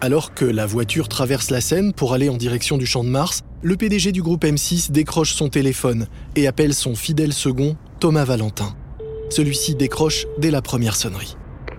Alors 0.00 0.34
que 0.34 0.44
la 0.44 0.66
voiture 0.66 1.08
traverse 1.08 1.50
la 1.50 1.60
Seine 1.60 1.92
pour 1.92 2.12
aller 2.12 2.28
en 2.28 2.36
direction 2.36 2.76
du 2.76 2.84
Champ 2.84 3.02
de 3.02 3.08
Mars, 3.08 3.42
le 3.62 3.76
PDG 3.76 4.12
du 4.12 4.22
groupe 4.22 4.44
M6 4.44 4.92
décroche 4.92 5.32
son 5.32 5.48
téléphone 5.48 6.06
et 6.36 6.46
appelle 6.46 6.74
son 6.74 6.94
fidèle 6.94 7.32
second, 7.32 7.76
Thomas 7.98 8.24
Valentin. 8.24 8.76
Celui-ci 9.30 9.74
décroche 9.74 10.26
dès 10.38 10.50
la 10.50 10.60
première 10.60 10.96
sonnerie. 10.96 11.36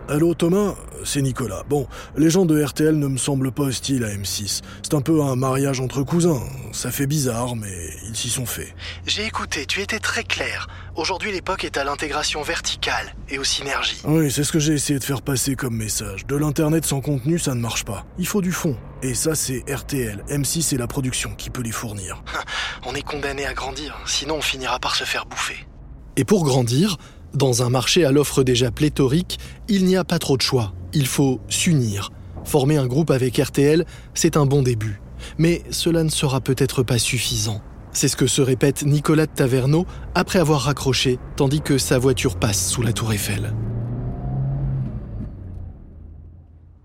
Allô 0.09 0.33
Thomas, 0.33 0.75
c'est 1.03 1.21
Nicolas. 1.21 1.63
Bon, 1.67 1.85
les 2.15 2.29
gens 2.29 2.45
de 2.45 2.63
RTL 2.63 2.97
ne 2.97 3.07
me 3.07 3.17
semblent 3.17 3.51
pas 3.51 3.63
hostiles 3.63 4.05
à 4.05 4.15
M6. 4.15 4.61
C'est 4.81 4.93
un 4.93 5.01
peu 5.01 5.21
un 5.21 5.35
mariage 5.35 5.81
entre 5.81 6.01
cousins. 6.01 6.41
Ça 6.71 6.91
fait 6.91 7.07
bizarre, 7.07 7.57
mais 7.57 7.89
ils 8.07 8.15
s'y 8.15 8.29
sont 8.29 8.45
faits. 8.45 8.73
J'ai 9.05 9.25
écouté, 9.25 9.65
tu 9.65 9.81
étais 9.81 9.99
très 9.99 10.23
clair. 10.23 10.69
Aujourd'hui, 10.95 11.33
l'époque 11.33 11.65
est 11.65 11.75
à 11.75 11.83
l'intégration 11.83 12.41
verticale 12.41 13.13
et 13.27 13.37
aux 13.37 13.43
synergies. 13.43 13.99
Oui, 14.05 14.31
c'est 14.31 14.45
ce 14.45 14.53
que 14.53 14.59
j'ai 14.59 14.75
essayé 14.75 14.97
de 14.97 15.03
faire 15.03 15.21
passer 15.21 15.57
comme 15.57 15.75
message. 15.75 16.25
De 16.25 16.37
l'internet 16.37 16.85
sans 16.85 17.01
contenu, 17.01 17.37
ça 17.37 17.53
ne 17.53 17.59
marche 17.59 17.83
pas. 17.83 18.05
Il 18.17 18.27
faut 18.27 18.41
du 18.41 18.53
fond. 18.53 18.77
Et 19.03 19.13
ça, 19.13 19.35
c'est 19.35 19.65
RTL. 19.69 20.23
M6 20.29 20.73
et 20.73 20.77
la 20.77 20.87
production 20.87 21.35
qui 21.35 21.49
peut 21.49 21.61
les 21.61 21.73
fournir. 21.73 22.23
on 22.85 22.95
est 22.95 23.01
condamné 23.01 23.45
à 23.45 23.53
grandir, 23.53 23.97
sinon 24.05 24.35
on 24.35 24.41
finira 24.41 24.79
par 24.79 24.95
se 24.95 25.03
faire 25.03 25.25
bouffer. 25.25 25.67
Et 26.15 26.23
pour 26.23 26.45
grandir, 26.45 26.97
dans 27.37 27.61
un 27.61 27.69
marché 27.69 28.03
à 28.03 28.11
l'offre 28.11 28.43
déjà 28.43 28.71
pléthorique, 28.71 29.37
il 29.69 29.85
n'y 29.85 29.95
a 29.95 30.03
pas 30.03 30.17
trop 30.17 30.37
de 30.37 30.41
choix. 30.41 30.73
Il 30.93 31.05
faut 31.05 31.39
s'unir. 31.47 32.11
Former 32.43 32.77
un 32.77 32.87
groupe 32.87 33.11
avec 33.11 33.37
RTL, 33.37 33.85
c'est 34.15 34.37
un 34.37 34.45
bon 34.45 34.63
début. 34.63 34.99
Mais 35.37 35.61
cela 35.69 36.03
ne 36.03 36.09
sera 36.09 36.41
peut-être 36.41 36.81
pas 36.81 36.97
suffisant. 36.97 37.61
C'est 37.91 38.07
ce 38.07 38.15
que 38.15 38.27
se 38.27 38.41
répète 38.41 38.83
Nicolas 38.83 39.27
de 39.27 39.31
Taverneau 39.31 39.85
après 40.15 40.39
avoir 40.39 40.61
raccroché, 40.61 41.19
tandis 41.35 41.61
que 41.61 41.77
sa 41.77 41.99
voiture 41.99 42.37
passe 42.37 42.69
sous 42.69 42.81
la 42.81 42.91
tour 42.91 43.13
Eiffel. 43.13 43.53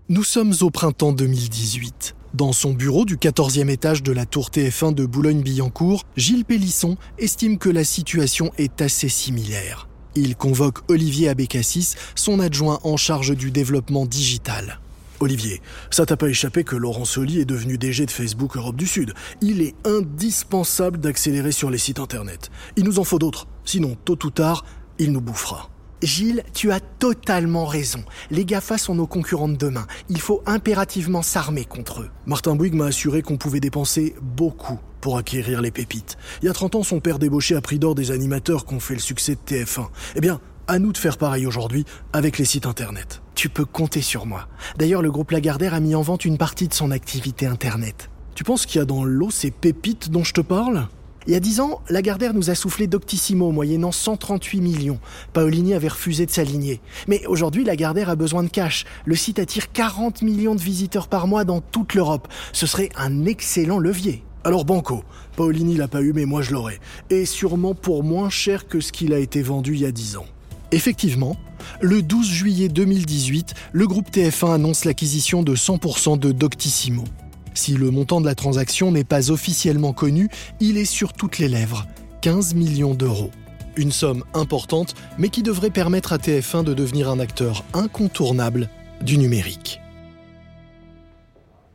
Nous 0.09 0.23
sommes 0.23 0.53
au 0.61 0.69
printemps 0.69 1.13
2018. 1.13 2.15
Dans 2.35 2.51
son 2.51 2.73
bureau 2.73 3.05
du 3.05 3.17
14e 3.17 3.69
étage 3.69 4.03
de 4.03 4.11
la 4.11 4.25
tour 4.25 4.49
TF1 4.49 4.93
de 4.93 5.05
Boulogne-Billancourt, 5.05 6.03
Gilles 6.15 6.45
Pélisson 6.45 6.97
estime 7.17 7.57
que 7.57 7.69
la 7.69 7.83
situation 7.83 8.51
est 8.57 8.81
assez 8.81 9.09
similaire. 9.09 9.87
Il 10.15 10.35
convoque 10.35 10.79
Olivier 10.89 11.29
Abécassis, 11.29 11.95
son 12.13 12.39
adjoint 12.39 12.79
en 12.83 12.97
charge 12.97 13.35
du 13.35 13.49
développement 13.49 14.05
digital. 14.05 14.79
Olivier, 15.19 15.61
ça 15.89 16.05
t'a 16.05 16.17
pas 16.17 16.27
échappé 16.27 16.63
que 16.63 16.75
Laurent 16.75 17.05
Soli 17.05 17.39
est 17.39 17.45
devenu 17.45 17.77
DG 17.77 18.05
de 18.05 18.11
Facebook 18.11 18.57
Europe 18.57 18.75
du 18.75 18.85
Sud. 18.85 19.13
Il 19.41 19.61
est 19.61 19.73
indispensable 19.85 20.99
d'accélérer 20.99 21.51
sur 21.51 21.69
les 21.69 21.77
sites 21.77 21.99
internet. 21.99 22.51
Il 22.75 22.83
nous 22.83 22.99
en 22.99 23.03
faut 23.03 23.19
d'autres, 23.19 23.47
sinon 23.65 23.97
tôt 24.05 24.19
ou 24.23 24.29
tard, 24.29 24.65
il 24.99 25.11
nous 25.11 25.21
bouffera. 25.21 25.69
Gilles, 26.03 26.43
tu 26.53 26.71
as 26.71 26.81
totalement 26.81 27.65
raison. 27.65 28.03
Les 28.29 28.45
GAFA 28.45 28.77
sont 28.77 28.95
nos 28.95 29.07
concurrents 29.07 29.47
de 29.47 29.55
demain. 29.55 29.87
Il 30.09 30.19
faut 30.19 30.43
impérativement 30.45 31.21
s'armer 31.21 31.65
contre 31.65 32.01
eux. 32.01 32.09
Martin 32.25 32.55
Bouygues 32.55 32.75
m'a 32.75 32.87
assuré 32.87 33.21
qu'on 33.21 33.37
pouvait 33.37 33.61
dépenser 33.61 34.13
beaucoup 34.21 34.79
pour 35.03 35.17
acquérir 35.17 35.61
les 35.61 35.69
pépites. 35.69 36.17
Il 36.41 36.45
y 36.45 36.49
a 36.49 36.53
30 36.53 36.75
ans, 36.75 36.83
son 36.83 37.01
père 37.01 37.19
débauchait 37.19 37.55
à 37.55 37.61
prix 37.61 37.77
d'or 37.77 37.93
des 37.93 38.11
animateurs 38.11 38.65
qui 38.65 38.73
ont 38.73 38.79
fait 38.79 38.93
le 38.93 39.01
succès 39.01 39.35
de 39.35 39.41
TF1. 39.45 39.87
Eh 40.15 40.21
bien, 40.21 40.39
à 40.69 40.79
nous 40.79 40.93
de 40.93 40.97
faire 40.97 41.17
pareil 41.17 41.45
aujourd'hui 41.45 41.83
avec 42.13 42.37
les 42.37 42.45
sites 42.45 42.65
internet. 42.65 43.21
Tu 43.35 43.49
peux 43.49 43.65
compter 43.65 44.01
sur 44.01 44.25
moi. 44.25 44.47
D'ailleurs, 44.77 45.01
le 45.01 45.11
groupe 45.11 45.31
Lagardère 45.31 45.73
a 45.73 45.81
mis 45.81 45.93
en 45.93 46.01
vente 46.01 46.23
une 46.23 46.37
partie 46.37 46.69
de 46.69 46.73
son 46.73 46.89
activité 46.89 47.45
internet. 47.45 48.09
Tu 48.33 48.45
penses 48.45 48.65
qu'il 48.65 48.79
y 48.79 48.81
a 48.81 48.85
dans 48.85 49.03
l'eau 49.03 49.29
ces 49.29 49.51
pépites 49.51 50.09
dont 50.09 50.23
je 50.23 50.31
te 50.31 50.39
parle? 50.39 50.87
Il 51.27 51.33
y 51.33 51.35
a 51.35 51.41
dix 51.41 51.59
ans, 51.59 51.81
Lagardère 51.89 52.33
nous 52.33 52.49
a 52.49 52.55
soufflé 52.55 52.87
Doctissimo 52.87 53.51
moyennant 53.51 53.91
138 53.91 54.61
millions. 54.61 54.99
Paolini 55.33 55.73
avait 55.73 55.89
refusé 55.89 56.25
de 56.25 56.31
s'aligner. 56.31 56.79
Mais 57.09 57.25
aujourd'hui, 57.25 57.65
Lagardère 57.65 58.09
a 58.09 58.15
besoin 58.15 58.43
de 58.43 58.49
cash. 58.49 58.85
Le 59.03 59.15
site 59.15 59.39
attire 59.39 59.73
40 59.73 60.21
millions 60.21 60.55
de 60.55 60.61
visiteurs 60.61 61.09
par 61.09 61.27
mois 61.27 61.43
dans 61.43 61.59
toute 61.59 61.93
l'Europe. 61.93 62.29
Ce 62.53 62.65
serait 62.67 62.89
un 62.95 63.25
excellent 63.25 63.79
levier. 63.79 64.23
Alors 64.45 64.65
Banco, 64.65 65.03
Paolini 65.37 65.77
l'a 65.77 65.87
pas 65.87 66.01
eu 66.01 66.11
mais 66.13 66.25
moi 66.25 66.41
je 66.41 66.51
l'aurais. 66.51 66.79
Et 67.09 67.25
sûrement 67.25 67.73
pour 67.75 68.03
moins 68.03 68.29
cher 68.29 68.67
que 68.67 68.81
ce 68.81 68.91
qu'il 68.91 69.13
a 69.13 69.19
été 69.19 69.41
vendu 69.41 69.75
il 69.75 69.81
y 69.81 69.85
a 69.85 69.91
10 69.91 70.17
ans. 70.17 70.25
Effectivement, 70.71 71.37
le 71.81 72.01
12 72.01 72.27
juillet 72.27 72.67
2018, 72.67 73.53
le 73.71 73.87
groupe 73.87 74.09
TF1 74.09 74.55
annonce 74.55 74.85
l'acquisition 74.85 75.43
de 75.43 75.55
100% 75.55 76.17
de 76.17 76.31
Doctissimo. 76.31 77.03
Si 77.53 77.75
le 77.75 77.91
montant 77.91 78.19
de 78.21 78.25
la 78.25 78.35
transaction 78.35 78.91
n'est 78.91 79.03
pas 79.03 79.31
officiellement 79.31 79.93
connu, 79.93 80.29
il 80.59 80.77
est 80.77 80.85
sur 80.85 81.13
toutes 81.13 81.37
les 81.37 81.47
lèvres, 81.47 81.85
15 82.21 82.55
millions 82.55 82.95
d'euros. 82.95 83.29
Une 83.77 83.91
somme 83.91 84.23
importante, 84.33 84.95
mais 85.17 85.29
qui 85.29 85.43
devrait 85.43 85.69
permettre 85.69 86.11
à 86.11 86.17
TF1 86.17 86.63
de 86.63 86.73
devenir 86.73 87.09
un 87.09 87.19
acteur 87.19 87.63
incontournable 87.73 88.69
du 89.01 89.17
numérique. 89.17 89.79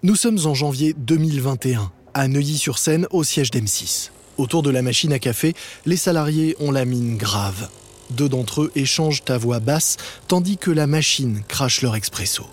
Nous 0.02 0.16
sommes 0.16 0.38
en 0.44 0.54
janvier 0.54 0.94
2021, 0.96 1.90
à 2.14 2.28
Neuilly-sur-Seine, 2.28 3.06
au 3.10 3.24
siège 3.24 3.50
d'M6. 3.50 4.10
Autour 4.36 4.62
de 4.62 4.70
la 4.70 4.82
machine 4.82 5.12
à 5.12 5.18
café, 5.18 5.54
les 5.86 5.96
salariés 5.96 6.56
ont 6.60 6.70
la 6.70 6.84
mine 6.84 7.16
grave. 7.16 7.68
Deux 8.10 8.28
d'entre 8.28 8.62
eux 8.62 8.72
échangent 8.74 9.22
à 9.28 9.36
voix 9.36 9.60
basse, 9.60 9.96
tandis 10.28 10.56
que 10.56 10.70
la 10.70 10.86
machine 10.86 11.42
crache 11.48 11.82
leur 11.82 11.96
expresso. 11.96 12.46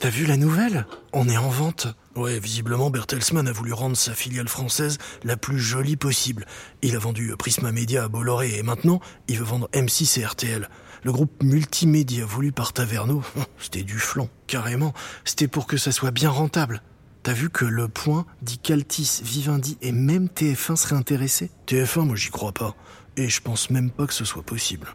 T'as 0.00 0.10
vu 0.10 0.26
la 0.26 0.36
nouvelle? 0.36 0.86
On 1.12 1.28
est 1.28 1.36
en 1.36 1.48
vente. 1.48 1.86
Ouais, 2.16 2.38
visiblement, 2.38 2.90
Bertelsmann 2.90 3.48
a 3.48 3.52
voulu 3.52 3.72
rendre 3.72 3.96
sa 3.96 4.14
filiale 4.14 4.48
française 4.48 4.98
la 5.24 5.36
plus 5.36 5.58
jolie 5.58 5.96
possible. 5.96 6.46
Il 6.82 6.94
a 6.94 6.98
vendu 6.98 7.34
Prisma 7.38 7.72
Media 7.72 8.04
à 8.04 8.08
Bolloré 8.08 8.56
et 8.56 8.62
maintenant, 8.62 9.00
il 9.28 9.38
veut 9.38 9.44
vendre 9.44 9.68
M6 9.72 10.20
et 10.20 10.24
RTL. 10.24 10.68
Le 11.02 11.12
groupe 11.12 11.42
multimédia 11.42 12.24
voulu 12.24 12.52
par 12.52 12.72
Taverneau, 12.72 13.22
c'était 13.58 13.82
du 13.82 13.98
flanc, 13.98 14.28
carrément. 14.46 14.94
C'était 15.24 15.48
pour 15.48 15.66
que 15.66 15.76
ça 15.76 15.92
soit 15.92 16.10
bien 16.10 16.30
rentable. 16.30 16.82
T'as 17.24 17.32
vu 17.32 17.48
que 17.48 17.64
Le 17.64 17.88
Point 17.88 18.26
dit 18.42 18.58
qu'Altis, 18.58 19.22
Vivendi 19.24 19.78
et 19.80 19.92
même 19.92 20.26
TF1 20.26 20.76
seraient 20.76 20.94
intéressés? 20.94 21.50
TF1, 21.66 22.00
moi 22.02 22.16
j'y 22.16 22.28
crois 22.28 22.52
pas. 22.52 22.76
Et 23.16 23.30
je 23.30 23.40
pense 23.40 23.70
même 23.70 23.90
pas 23.90 24.06
que 24.06 24.12
ce 24.12 24.26
soit 24.26 24.42
possible. 24.42 24.94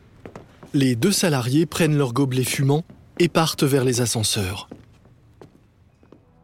Les 0.75 0.95
deux 0.95 1.11
salariés 1.11 1.65
prennent 1.65 1.97
leurs 1.97 2.13
gobelets 2.13 2.43
fumants 2.43 2.83
et 3.17 3.29
partent 3.29 3.63
vers 3.63 3.83
les 3.83 4.01
ascenseurs. 4.01 4.69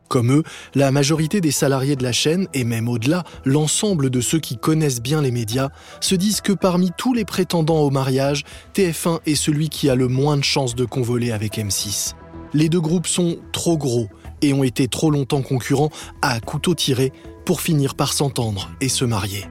Comme 0.08 0.32
eux, 0.32 0.44
la 0.74 0.92
majorité 0.92 1.40
des 1.40 1.52
salariés 1.52 1.96
de 1.96 2.04
la 2.04 2.12
chaîne, 2.12 2.48
et 2.56 2.64
même 2.64 2.90
au-delà, 2.90 3.24
l'ensemble 3.44 4.10
de 4.10 4.22
ceux 4.22 4.40
qui 4.40 4.58
connaissent 4.58 5.04
bien 5.04 5.22
les 5.22 5.30
médias, 5.30 5.70
se 6.02 6.16
disent 6.16 6.42
que 6.42 6.54
parmi 6.54 6.94
tous 6.98 7.14
les 7.14 7.26
prétendants 7.26 7.82
au 7.82 7.92
mariage, 7.92 8.44
TF1 8.74 9.20
est 9.28 9.36
celui 9.36 9.70
qui 9.70 9.88
a 9.92 9.94
le 9.94 10.08
moins 10.08 10.38
de 10.38 10.44
chances 10.44 10.74
de 10.74 10.86
convoler 10.86 11.32
avec 11.32 11.60
M6. 11.60 12.16
Les 12.56 12.70
deux 12.70 12.82
groupes 12.82 13.06
sont 13.06 13.38
trop 13.52 13.78
gros 13.78 14.10
et 14.42 14.54
ont 14.54 14.64
été 14.64 14.88
trop 14.88 15.12
longtemps 15.12 15.42
concurrents 15.42 15.92
à 16.22 16.40
couteau 16.40 16.76
tiré 16.76 17.12
pour 17.46 17.62
finir 17.62 17.96
par 17.96 18.14
s'entendre 18.14 18.72
et 18.82 18.90
se 18.90 19.06
marier. 19.06 19.46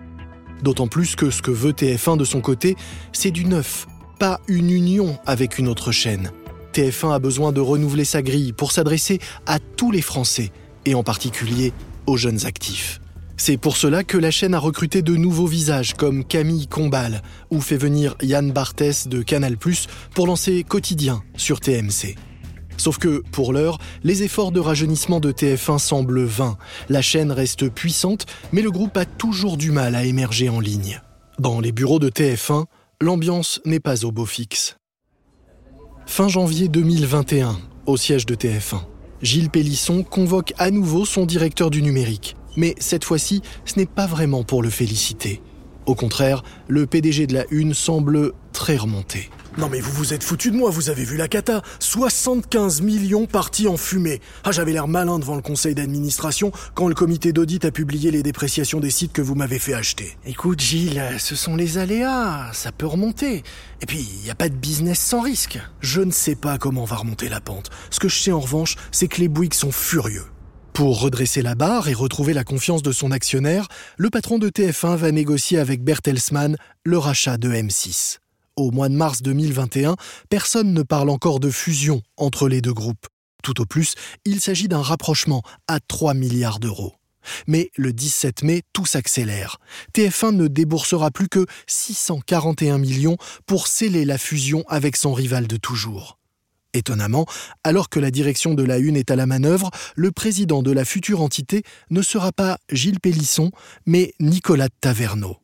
D'autant 0.63 0.89
plus 0.89 1.17
que 1.17 1.31
ce 1.31 1.43
que 1.43 1.51
veut 1.51 1.73
TF1 1.73 2.17
de 2.17 2.25
son 2.25 2.41
côté, 2.41 2.77
c'est 3.13 3.31
du 3.31 3.45
neuf, 3.45 3.87
pas 4.19 4.41
une 4.49 4.71
union 4.71 5.19
avec 5.27 5.59
une 5.59 5.69
autre 5.69 5.93
chaîne. 5.93 6.31
TF1 6.73 7.15
a 7.15 7.19
besoin 7.19 7.53
de 7.53 7.61
renouveler 7.61 8.05
sa 8.05 8.23
grille 8.23 8.53
pour 8.53 8.73
s'adresser 8.73 9.21
à 9.47 9.59
tous 9.59 9.91
les 9.91 10.03
Français, 10.03 10.51
et 10.87 10.95
en 10.95 11.03
particulier 11.03 11.73
aux 12.07 12.17
jeunes 12.17 12.47
actifs. 12.47 13.01
C'est 13.37 13.57
pour 13.57 13.77
cela 13.77 14.05
que 14.05 14.17
la 14.17 14.31
chaîne 14.31 14.55
a 14.55 14.59
recruté 14.59 15.03
de 15.03 15.17
nouveaux 15.17 15.47
visages 15.47 15.95
comme 15.95 16.25
Camille 16.25 16.69
Combal 16.69 17.23
ou 17.51 17.61
fait 17.61 17.77
venir 17.77 18.17
Yann 18.23 18.53
Barthès 18.53 19.09
de 19.09 19.23
Canal+, 19.23 19.57
pour 20.15 20.27
lancer 20.27 20.65
Quotidien 20.65 21.23
sur 21.37 21.61
TMC. 21.61 22.15
Sauf 22.77 22.99
que, 22.99 23.23
pour 23.33 23.53
l'heure, 23.53 23.79
les 24.03 24.23
efforts 24.23 24.53
de 24.53 24.61
rajeunissement 24.61 25.21
de 25.21 25.33
TF1 25.33 25.79
semblent 25.79 26.25
vains. 26.25 26.57
La 26.89 27.03
chaîne 27.03 27.33
reste 27.33 27.69
puissante, 27.69 28.27
mais 28.53 28.63
le 28.63 28.71
groupe 28.71 28.97
a 28.97 29.05
toujours 29.05 29.57
du 29.57 29.71
mal 29.71 29.95
à 29.95 30.05
émerger 30.05 30.49
en 30.49 30.61
ligne. 30.61 31.01
Dans 31.39 31.61
les 31.61 31.73
bureaux 31.73 31.99
de 31.99 32.11
TF1, 32.11 32.65
l'ambiance 33.01 33.61
n'est 33.65 33.81
pas 33.81 34.05
au 34.05 34.13
beau 34.13 34.27
fixe. 34.27 34.77
Fin 36.07 36.29
janvier 36.29 36.69
2021, 36.69 37.59
au 37.87 37.97
siège 37.97 38.27
de 38.27 38.35
TF1, 38.35 38.83
Gilles 39.23 39.51
Pélisson 39.51 40.03
convoque 40.03 40.53
à 40.59 40.71
nouveau 40.71 41.05
son 41.05 41.25
directeur 41.25 41.71
du 41.71 41.83
numérique. 41.83 42.37
Mais 42.57 42.75
cette 42.79 43.05
fois-ci, 43.05 43.43
ce 43.65 43.79
n'est 43.79 43.87
pas 43.87 44.07
vraiment 44.07 44.45
pour 44.45 44.63
le 44.63 44.71
féliciter. 44.71 45.43
Au 45.87 45.95
contraire, 45.95 46.43
le 46.69 46.87
PDG 46.87 47.27
de 47.27 47.35
la 47.35 47.45
Une 47.51 47.75
semble 47.75 48.33
très 48.53 48.77
remonté. 48.77 49.31
Non 49.57 49.69
mais 49.69 49.81
vous 49.81 49.93
vous 49.93 50.13
êtes 50.13 50.25
foutu 50.25 50.51
de 50.51 50.57
moi, 50.57 50.71
vous 50.71 50.91
avez 50.91 51.05
vu 51.05 51.17
la 51.17 51.29
cata 51.29 51.63
75 51.79 52.81
millions 52.83 53.27
partis 53.27 53.69
en 53.69 53.77
fumée. 53.77 54.21
Ah 54.43 54.51
j'avais 54.51 54.73
l'air 54.73 54.89
malin 54.89 55.21
devant 55.21 55.37
le 55.37 55.43
conseil 55.43 55.77
d'administration 55.77 56.51
quand 56.75 56.89
le 56.89 56.95
comité 56.97 57.33
d'audit 57.33 57.65
a 57.65 57.71
publié 57.71 58.11
les 58.11 58.25
dépréciations 58.25 58.81
des 58.81 58.91
sites 58.91 59.13
que 59.13 59.23
vous 59.23 59.37
m'avez 59.37 59.61
fait 59.61 59.75
acheter. 59.75 60.17
Écoute 60.27 60.61
Gilles, 60.61 61.01
ce 61.19 61.37
sont 61.37 61.55
les 61.55 61.79
aléas, 61.79 62.51
ça 62.53 62.73
peut 62.73 62.87
remonter. 62.87 63.45
Et 63.81 63.87
puis, 63.87 64.01
il 64.01 64.25
n'y 64.25 64.31
a 64.31 64.35
pas 64.35 64.49
de 64.49 64.57
business 64.57 64.99
sans 64.99 65.21
risque. 65.21 65.61
Je 65.81 66.01
ne 66.01 66.11
sais 66.11 66.35
pas 66.35 66.59
comment 66.59 66.85
va 66.85 66.97
remonter 66.97 67.29
la 67.29 67.41
pente. 67.41 67.71
Ce 67.91 68.01
que 68.01 68.09
je 68.09 68.19
sais 68.19 68.33
en 68.33 68.41
revanche, 68.41 68.75
c'est 68.91 69.07
que 69.07 69.21
les 69.21 69.29
Bouygues 69.29 69.55
sont 69.55 69.73
furieux. 69.73 70.25
Pour 70.73 71.01
redresser 71.01 71.43
la 71.43 71.55
barre 71.55 71.89
et 71.89 71.95
retrouver 71.95 72.35
la 72.35 72.43
confiance 72.43 72.83
de 72.83 72.91
son 72.91 73.13
actionnaire, 73.13 73.69
le 73.99 74.11
patron 74.11 74.41
de 74.41 74.49
TF1 74.49 74.97
va 74.97 75.13
négocier 75.13 75.61
avec 75.61 75.85
Bertelsmann 75.85 76.57
le 76.85 76.99
rachat 76.99 77.37
de 77.37 77.51
M6. 77.51 78.19
Au 78.57 78.71
mois 78.71 78.89
de 78.89 78.95
mars 78.95 79.21
2021, 79.23 79.97
personne 80.31 80.73
ne 80.73 80.83
parle 80.83 81.11
encore 81.11 81.41
de 81.41 81.51
fusion 81.51 82.03
entre 82.17 82.49
les 82.49 82.61
deux 82.61 82.73
groupes. 82.73 83.09
Tout 83.43 83.61
au 83.61 83.67
plus, 83.67 83.95
il 84.25 84.41
s'agit 84.41 84.69
d'un 84.69 84.81
rapprochement 84.81 85.43
à 85.67 85.81
3 85.81 86.15
milliards 86.15 86.61
d'euros. 86.61 86.95
Mais 87.49 87.71
le 87.77 87.93
17 87.93 88.45
mai, 88.45 88.63
tout 88.73 88.87
s'accélère. 88.87 89.59
TF1 89.93 90.37
ne 90.37 90.47
déboursera 90.47 91.11
plus 91.11 91.29
que 91.29 91.47
641 91.67 92.79
millions 92.79 93.17
pour 93.45 93.67
sceller 93.67 94.05
la 94.05 94.19
fusion 94.19 94.63
avec 94.69 94.95
son 94.95 95.15
rival 95.15 95.49
de 95.49 95.57
toujours. 95.57 96.21
Étonnamment, 96.75 97.27
alors 97.65 97.89
que 97.89 97.99
la 97.99 98.13
direction 98.13 98.55
de 98.55 98.63
la 98.63 98.79
Une 98.79 98.97
est 98.97 99.11
à 99.11 99.17
la 99.17 99.27
manœuvre, 99.27 99.71
le 99.97 100.13
président 100.13 100.63
de 100.63 100.71
la 100.71 100.85
future 100.85 101.23
entité 101.23 101.65
ne 101.91 102.03
sera 102.03 102.31
pas 102.31 102.59
Gilles 102.71 103.01
Pélisson, 103.01 103.51
mais 103.85 104.15
Nicolas 104.21 104.69
Taverneau. 104.81 105.39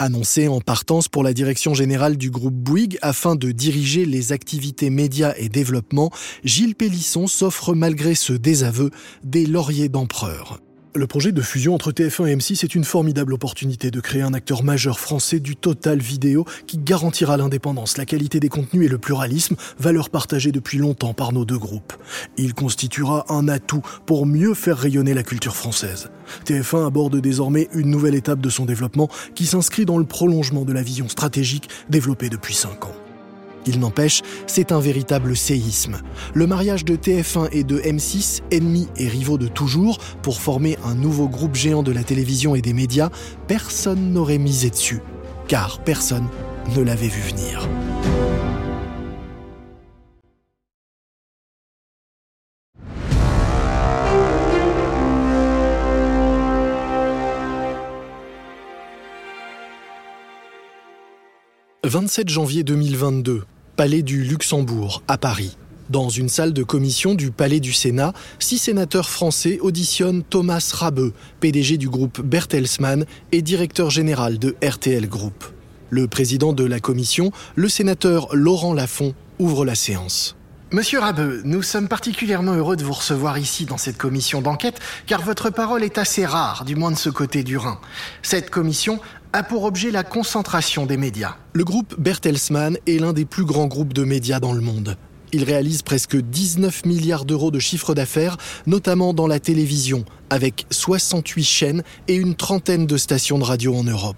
Annoncé 0.00 0.46
en 0.46 0.60
partance 0.60 1.08
pour 1.08 1.24
la 1.24 1.32
direction 1.32 1.74
générale 1.74 2.16
du 2.16 2.30
groupe 2.30 2.54
Bouygues 2.54 2.98
afin 3.02 3.34
de 3.34 3.50
diriger 3.50 4.06
les 4.06 4.32
activités 4.32 4.90
médias 4.90 5.34
et 5.36 5.48
développement, 5.48 6.12
Gilles 6.44 6.76
Pélisson 6.76 7.26
s'offre 7.26 7.74
malgré 7.74 8.14
ce 8.14 8.32
désaveu 8.32 8.90
des 9.24 9.44
lauriers 9.44 9.88
d'empereur. 9.88 10.60
Le 10.94 11.06
projet 11.06 11.32
de 11.32 11.42
fusion 11.42 11.74
entre 11.74 11.92
TF1 11.92 12.28
et 12.28 12.36
M6 12.36 12.64
est 12.64 12.74
une 12.74 12.84
formidable 12.84 13.34
opportunité 13.34 13.90
de 13.90 14.00
créer 14.00 14.22
un 14.22 14.32
acteur 14.32 14.62
majeur 14.62 14.98
français 14.98 15.38
du 15.38 15.54
total 15.54 15.98
vidéo 15.98 16.46
qui 16.66 16.78
garantira 16.78 17.36
l'indépendance, 17.36 17.98
la 17.98 18.06
qualité 18.06 18.40
des 18.40 18.48
contenus 18.48 18.86
et 18.86 18.88
le 18.88 18.96
pluralisme, 18.96 19.56
valeurs 19.78 20.08
partagées 20.08 20.50
depuis 20.50 20.78
longtemps 20.78 21.12
par 21.12 21.32
nos 21.32 21.44
deux 21.44 21.58
groupes. 21.58 21.92
Il 22.38 22.54
constituera 22.54 23.26
un 23.28 23.48
atout 23.48 23.82
pour 24.06 24.24
mieux 24.24 24.54
faire 24.54 24.78
rayonner 24.78 25.12
la 25.12 25.22
culture 25.22 25.54
française. 25.54 26.08
TF1 26.46 26.86
aborde 26.86 27.20
désormais 27.20 27.68
une 27.74 27.90
nouvelle 27.90 28.14
étape 28.14 28.40
de 28.40 28.50
son 28.50 28.64
développement 28.64 29.10
qui 29.34 29.44
s'inscrit 29.44 29.84
dans 29.84 29.98
le 29.98 30.06
prolongement 30.06 30.64
de 30.64 30.72
la 30.72 30.82
vision 30.82 31.08
stratégique 31.08 31.68
développée 31.90 32.30
depuis 32.30 32.54
5 32.54 32.86
ans. 32.86 33.07
Il 33.68 33.80
n'empêche, 33.80 34.22
c'est 34.46 34.72
un 34.72 34.80
véritable 34.80 35.36
séisme. 35.36 35.98
Le 36.32 36.46
mariage 36.46 36.86
de 36.86 36.96
TF1 36.96 37.50
et 37.52 37.64
de 37.64 37.78
M6, 37.78 38.40
ennemis 38.50 38.88
et 38.96 39.08
rivaux 39.08 39.36
de 39.36 39.46
toujours, 39.46 39.98
pour 40.22 40.40
former 40.40 40.78
un 40.86 40.94
nouveau 40.94 41.28
groupe 41.28 41.54
géant 41.54 41.82
de 41.82 41.92
la 41.92 42.02
télévision 42.02 42.54
et 42.54 42.62
des 42.62 42.72
médias, 42.72 43.10
personne 43.46 44.14
n'aurait 44.14 44.38
misé 44.38 44.70
dessus, 44.70 45.02
car 45.48 45.84
personne 45.84 46.28
ne 46.74 46.82
l'avait 46.82 47.08
vu 47.08 47.20
venir. 47.20 47.68
«27 61.84 62.28
janvier 62.28 62.64
2022, 62.64 63.44
Palais 63.78 64.02
du 64.02 64.24
Luxembourg, 64.24 65.04
à 65.06 65.18
Paris. 65.18 65.56
Dans 65.88 66.08
une 66.08 66.28
salle 66.28 66.52
de 66.52 66.64
commission 66.64 67.14
du 67.14 67.30
Palais 67.30 67.60
du 67.60 67.72
Sénat, 67.72 68.12
six 68.40 68.58
sénateurs 68.58 69.08
français 69.08 69.60
auditionnent 69.60 70.24
Thomas 70.24 70.72
Rabeux, 70.74 71.12
PDG 71.38 71.76
du 71.76 71.88
groupe 71.88 72.20
Bertelsmann 72.20 73.06
et 73.30 73.40
directeur 73.40 73.90
général 73.90 74.40
de 74.40 74.56
RTL 74.64 75.08
Group. 75.08 75.44
Le 75.90 76.08
président 76.08 76.52
de 76.52 76.64
la 76.64 76.80
commission, 76.80 77.30
le 77.54 77.68
sénateur 77.68 78.34
Laurent 78.34 78.74
Lafont, 78.74 79.14
ouvre 79.38 79.64
la 79.64 79.76
séance. 79.76 80.34
Monsieur 80.70 80.98
Rabeux, 80.98 81.40
nous 81.46 81.62
sommes 81.62 81.88
particulièrement 81.88 82.52
heureux 82.52 82.76
de 82.76 82.84
vous 82.84 82.92
recevoir 82.92 83.38
ici 83.38 83.64
dans 83.64 83.78
cette 83.78 83.96
commission 83.96 84.42
d'enquête, 84.42 84.78
car 85.06 85.22
votre 85.22 85.48
parole 85.48 85.82
est 85.82 85.96
assez 85.96 86.26
rare, 86.26 86.66
du 86.66 86.76
moins 86.76 86.90
de 86.90 86.98
ce 86.98 87.08
côté 87.08 87.42
du 87.42 87.56
Rhin. 87.56 87.80
Cette 88.22 88.50
commission 88.50 89.00
a 89.32 89.42
pour 89.42 89.64
objet 89.64 89.90
la 89.90 90.04
concentration 90.04 90.86
des 90.86 90.96
médias. 90.96 91.36
Le 91.52 91.64
groupe 91.64 91.94
Bertelsmann 91.98 92.78
est 92.86 92.98
l'un 92.98 93.12
des 93.12 93.24
plus 93.24 93.44
grands 93.44 93.66
groupes 93.66 93.92
de 93.92 94.04
médias 94.04 94.40
dans 94.40 94.52
le 94.52 94.60
monde. 94.60 94.96
Il 95.32 95.44
réalise 95.44 95.82
presque 95.82 96.16
19 96.16 96.86
milliards 96.86 97.24
d'euros 97.24 97.50
de 97.50 97.58
chiffre 97.58 97.94
d'affaires, 97.94 98.38
notamment 98.66 99.12
dans 99.12 99.26
la 99.26 99.40
télévision, 99.40 100.04
avec 100.30 100.66
68 100.70 101.44
chaînes 101.44 101.82
et 102.08 102.14
une 102.14 102.34
trentaine 102.34 102.86
de 102.86 102.96
stations 102.96 103.38
de 103.38 103.44
radio 103.44 103.74
en 103.74 103.84
Europe. 103.84 104.16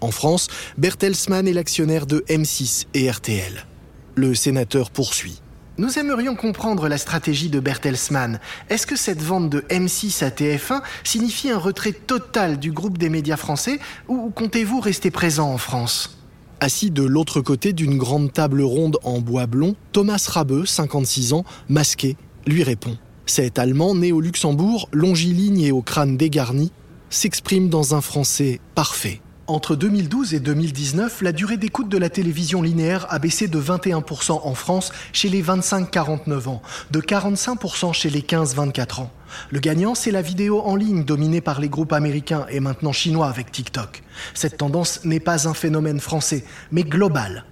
En 0.00 0.10
France, 0.10 0.48
Bertelsmann 0.78 1.46
est 1.48 1.52
l'actionnaire 1.52 2.06
de 2.06 2.24
M6 2.28 2.86
et 2.94 3.10
RTL. 3.10 3.66
Le 4.14 4.34
sénateur 4.34 4.90
poursuit. 4.90 5.42
Nous 5.78 5.96
aimerions 5.96 6.34
comprendre 6.34 6.88
la 6.88 6.98
stratégie 6.98 7.50
de 7.50 7.60
Bertelsmann. 7.60 8.40
Est-ce 8.68 8.84
que 8.84 8.96
cette 8.96 9.22
vente 9.22 9.48
de 9.48 9.60
M6 9.70 10.24
à 10.24 10.30
TF1 10.30 10.82
signifie 11.04 11.50
un 11.50 11.58
retrait 11.58 11.92
total 11.92 12.58
du 12.58 12.72
groupe 12.72 12.98
des 12.98 13.08
médias 13.08 13.36
français 13.36 13.78
ou 14.08 14.30
comptez-vous 14.30 14.80
rester 14.80 15.12
présent 15.12 15.52
en 15.52 15.56
France? 15.56 16.18
Assis 16.58 16.90
de 16.90 17.04
l'autre 17.04 17.40
côté 17.40 17.72
d'une 17.72 17.96
grande 17.96 18.32
table 18.32 18.62
ronde 18.62 18.98
en 19.04 19.20
bois 19.20 19.46
blond, 19.46 19.76
Thomas 19.92 20.26
Rabeux, 20.28 20.66
56 20.66 21.32
ans, 21.32 21.44
masqué, 21.68 22.16
lui 22.44 22.64
répond. 22.64 22.98
Cet 23.26 23.60
Allemand, 23.60 23.94
né 23.94 24.10
au 24.10 24.20
Luxembourg, 24.20 24.88
longiligne 24.92 25.60
et 25.60 25.70
au 25.70 25.82
crâne 25.82 26.16
dégarni, 26.16 26.72
s'exprime 27.08 27.68
dans 27.68 27.94
un 27.94 28.00
français 28.00 28.58
parfait. 28.74 29.20
Entre 29.48 29.76
2012 29.76 30.34
et 30.34 30.40
2019, 30.40 31.22
la 31.22 31.32
durée 31.32 31.56
d'écoute 31.56 31.88
de 31.88 31.96
la 31.96 32.10
télévision 32.10 32.60
linéaire 32.60 33.06
a 33.08 33.18
baissé 33.18 33.48
de 33.48 33.58
21% 33.58 34.40
en 34.44 34.54
France 34.54 34.92
chez 35.14 35.30
les 35.30 35.42
25-49 35.42 36.48
ans, 36.48 36.60
de 36.90 37.00
45% 37.00 37.94
chez 37.94 38.10
les 38.10 38.20
15-24 38.20 39.00
ans. 39.00 39.10
Le 39.48 39.58
gagnant, 39.58 39.94
c'est 39.94 40.10
la 40.10 40.20
vidéo 40.20 40.60
en 40.60 40.76
ligne 40.76 41.02
dominée 41.02 41.40
par 41.40 41.62
les 41.62 41.70
groupes 41.70 41.94
américains 41.94 42.44
et 42.50 42.60
maintenant 42.60 42.92
chinois 42.92 43.28
avec 43.28 43.50
TikTok. 43.50 44.02
Cette 44.34 44.58
tendance 44.58 45.02
n'est 45.06 45.18
pas 45.18 45.48
un 45.48 45.54
phénomène 45.54 45.98
français, 45.98 46.44
mais 46.70 46.82
global. 46.82 47.46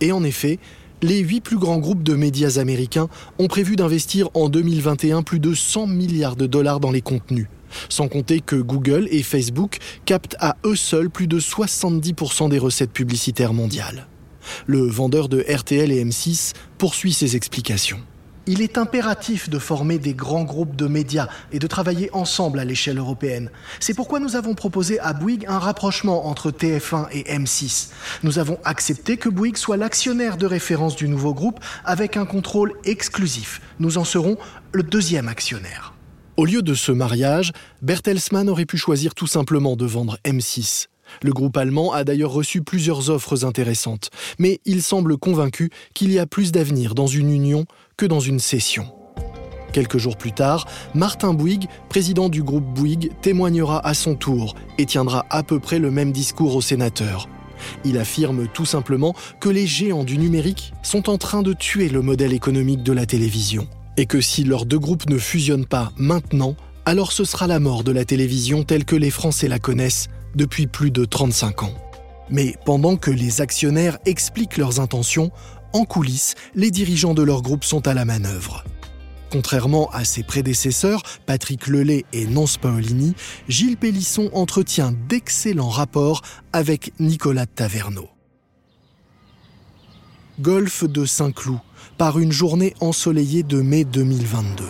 Et 0.00 0.12
en 0.12 0.22
effet, 0.22 0.60
les 1.02 1.18
huit 1.18 1.40
plus 1.40 1.58
grands 1.58 1.78
groupes 1.78 2.04
de 2.04 2.14
médias 2.14 2.60
américains 2.60 3.08
ont 3.40 3.48
prévu 3.48 3.74
d'investir 3.74 4.28
en 4.34 4.48
2021 4.48 5.24
plus 5.24 5.40
de 5.40 5.54
100 5.54 5.88
milliards 5.88 6.36
de 6.36 6.46
dollars 6.46 6.78
dans 6.78 6.92
les 6.92 7.02
contenus. 7.02 7.48
Sans 7.88 8.08
compter 8.08 8.40
que 8.40 8.56
Google 8.56 9.08
et 9.10 9.22
Facebook 9.22 9.78
captent 10.04 10.36
à 10.40 10.56
eux 10.64 10.76
seuls 10.76 11.10
plus 11.10 11.26
de 11.26 11.40
70% 11.40 12.48
des 12.48 12.58
recettes 12.58 12.92
publicitaires 12.92 13.52
mondiales. 13.52 14.06
Le 14.66 14.80
vendeur 14.80 15.28
de 15.28 15.44
RTL 15.48 15.92
et 15.92 16.04
M6 16.04 16.52
poursuit 16.78 17.12
ses 17.12 17.36
explications. 17.36 18.00
Il 18.46 18.60
est 18.60 18.76
impératif 18.76 19.48
de 19.48 19.60
former 19.60 19.98
des 19.98 20.14
grands 20.14 20.42
groupes 20.42 20.74
de 20.74 20.88
médias 20.88 21.28
et 21.52 21.60
de 21.60 21.66
travailler 21.68 22.10
ensemble 22.12 22.58
à 22.58 22.64
l'échelle 22.64 22.98
européenne. 22.98 23.50
C'est 23.78 23.94
pourquoi 23.94 24.18
nous 24.18 24.34
avons 24.34 24.54
proposé 24.54 24.98
à 24.98 25.12
Bouygues 25.12 25.46
un 25.46 25.60
rapprochement 25.60 26.26
entre 26.26 26.50
TF1 26.50 27.06
et 27.12 27.22
M6. 27.22 27.90
Nous 28.24 28.40
avons 28.40 28.58
accepté 28.64 29.16
que 29.16 29.28
Bouygues 29.28 29.58
soit 29.58 29.76
l'actionnaire 29.76 30.36
de 30.36 30.46
référence 30.46 30.96
du 30.96 31.08
nouveau 31.08 31.34
groupe 31.34 31.60
avec 31.84 32.16
un 32.16 32.26
contrôle 32.26 32.72
exclusif. 32.84 33.60
Nous 33.78 33.96
en 33.96 34.04
serons 34.04 34.36
le 34.72 34.82
deuxième 34.82 35.28
actionnaire. 35.28 35.91
Au 36.38 36.46
lieu 36.46 36.62
de 36.62 36.72
ce 36.72 36.92
mariage, 36.92 37.52
Bertelsmann 37.82 38.48
aurait 38.48 38.64
pu 38.64 38.78
choisir 38.78 39.14
tout 39.14 39.26
simplement 39.26 39.76
de 39.76 39.84
vendre 39.84 40.16
M6. 40.24 40.86
Le 41.22 41.30
groupe 41.30 41.58
allemand 41.58 41.92
a 41.92 42.04
d'ailleurs 42.04 42.32
reçu 42.32 42.62
plusieurs 42.62 43.10
offres 43.10 43.44
intéressantes, 43.44 44.08
mais 44.38 44.58
il 44.64 44.82
semble 44.82 45.18
convaincu 45.18 45.68
qu'il 45.92 46.10
y 46.10 46.18
a 46.18 46.24
plus 46.24 46.50
d'avenir 46.50 46.94
dans 46.94 47.06
une 47.06 47.30
union 47.30 47.66
que 47.98 48.06
dans 48.06 48.20
une 48.20 48.38
cession. 48.38 48.86
Quelques 49.74 49.98
jours 49.98 50.16
plus 50.16 50.32
tard, 50.32 50.66
Martin 50.94 51.34
Bouygues, 51.34 51.68
président 51.90 52.30
du 52.30 52.42
groupe 52.42 52.64
Bouygues, 52.64 53.12
témoignera 53.20 53.86
à 53.86 53.92
son 53.92 54.14
tour 54.14 54.54
et 54.78 54.86
tiendra 54.86 55.26
à 55.28 55.42
peu 55.42 55.60
près 55.60 55.78
le 55.78 55.90
même 55.90 56.12
discours 56.12 56.56
aux 56.56 56.62
sénateurs. 56.62 57.28
Il 57.84 57.98
affirme 57.98 58.48
tout 58.48 58.66
simplement 58.66 59.14
que 59.38 59.50
les 59.50 59.66
géants 59.66 60.04
du 60.04 60.16
numérique 60.16 60.72
sont 60.82 61.10
en 61.10 61.18
train 61.18 61.42
de 61.42 61.52
tuer 61.52 61.90
le 61.90 62.00
modèle 62.00 62.32
économique 62.32 62.82
de 62.82 62.92
la 62.92 63.04
télévision 63.04 63.68
et 63.96 64.06
que 64.06 64.20
si 64.20 64.44
leurs 64.44 64.66
deux 64.66 64.78
groupes 64.78 65.08
ne 65.08 65.18
fusionnent 65.18 65.66
pas 65.66 65.92
maintenant, 65.96 66.56
alors 66.84 67.12
ce 67.12 67.24
sera 67.24 67.46
la 67.46 67.60
mort 67.60 67.84
de 67.84 67.92
la 67.92 68.04
télévision 68.04 68.64
telle 68.64 68.84
que 68.84 68.96
les 68.96 69.10
Français 69.10 69.48
la 69.48 69.58
connaissent 69.58 70.08
depuis 70.34 70.66
plus 70.66 70.90
de 70.90 71.04
35 71.04 71.64
ans. 71.64 71.74
Mais 72.30 72.56
pendant 72.64 72.96
que 72.96 73.10
les 73.10 73.40
actionnaires 73.40 73.98
expliquent 74.06 74.56
leurs 74.56 74.80
intentions, 74.80 75.30
en 75.72 75.84
coulisses, 75.84 76.34
les 76.54 76.70
dirigeants 76.70 77.14
de 77.14 77.22
leur 77.22 77.42
groupe 77.42 77.64
sont 77.64 77.86
à 77.86 77.94
la 77.94 78.04
manœuvre. 78.04 78.64
Contrairement 79.30 79.88
à 79.92 80.04
ses 80.04 80.22
prédécesseurs, 80.22 81.02
Patrick 81.24 81.66
Lelay 81.66 82.04
et 82.12 82.26
Nance 82.26 82.58
Paolini, 82.58 83.14
Gilles 83.48 83.78
Pélisson 83.78 84.28
entretient 84.34 84.92
d'excellents 85.08 85.70
rapports 85.70 86.20
avec 86.52 86.92
Nicolas 87.00 87.46
Taverneau. 87.46 88.08
Golfe 90.40 90.84
de 90.84 91.06
Saint-Cloud, 91.06 91.60
par 92.02 92.18
une 92.18 92.32
journée 92.32 92.74
ensoleillée 92.80 93.44
de 93.44 93.60
mai 93.60 93.84
2022. 93.84 94.64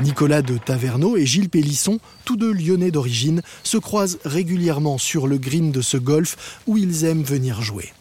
Nicolas 0.00 0.42
de 0.42 0.58
Taverneau 0.58 1.16
et 1.16 1.24
Gilles 1.24 1.48
Pélisson, 1.48 1.98
tous 2.26 2.36
deux 2.36 2.52
lyonnais 2.52 2.90
d'origine, 2.90 3.40
se 3.62 3.78
croisent 3.78 4.18
régulièrement 4.26 4.98
sur 4.98 5.26
le 5.26 5.38
green 5.38 5.72
de 5.72 5.80
ce 5.80 5.96
golf 5.96 6.60
où 6.66 6.76
ils 6.76 7.06
aiment 7.06 7.22
venir 7.22 7.62
jouer. 7.62 7.94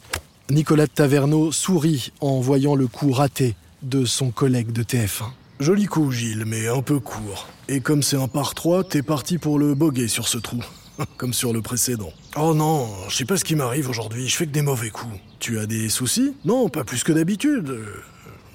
Nicolas 0.50 0.88
de 0.88 0.92
Taverneau 0.92 1.54
sourit 1.54 2.12
en 2.20 2.42
voyant 2.42 2.76
le 2.76 2.88
coup 2.88 3.13
raté 3.13 3.56
de 3.84 4.04
son 4.04 4.32
collègue 4.32 4.74
de 4.74 4.84
TF1. 4.84 5.30
Joli 5.62 5.86
coup, 5.86 6.12
Gilles, 6.12 6.44
mais 6.46 6.68
un 6.68 6.82
peu 6.82 7.00
court. 7.00 7.48
Et 7.70 7.80
comme 7.80 8.04
c'est 8.04 8.18
un 8.18 8.28
par 8.28 8.54
3, 8.54 8.84
t'es 8.84 9.02
parti 9.02 9.38
pour 9.38 9.58
le 9.58 9.76
boguer 9.76 10.10
sur 10.10 10.28
ce 10.28 10.39
trou. 10.39 10.62
comme 11.17 11.34
sur 11.34 11.53
le 11.53 11.62
précédent. 11.62 12.12
Oh 12.36 12.53
non, 12.53 12.89
je 13.10 13.15
sais 13.15 13.25
pas 13.25 13.38
ce 13.38 13.43
qui 13.43 13.56
m'arrive 13.56 13.89
aujourd'hui, 13.89 14.27
je 14.27 14.36
fais 14.36 14.45
que 14.45 14.51
des 14.51 14.62
mauvais 14.62 14.89
coups. 14.89 15.15
Tu 15.39 15.60
as 15.60 15.65
des 15.65 15.89
soucis? 15.89 16.34
Non, 16.45 16.69
pas 16.69 16.84
plus 16.84 17.03
que 17.03 17.12
d'habitude. 17.12 17.79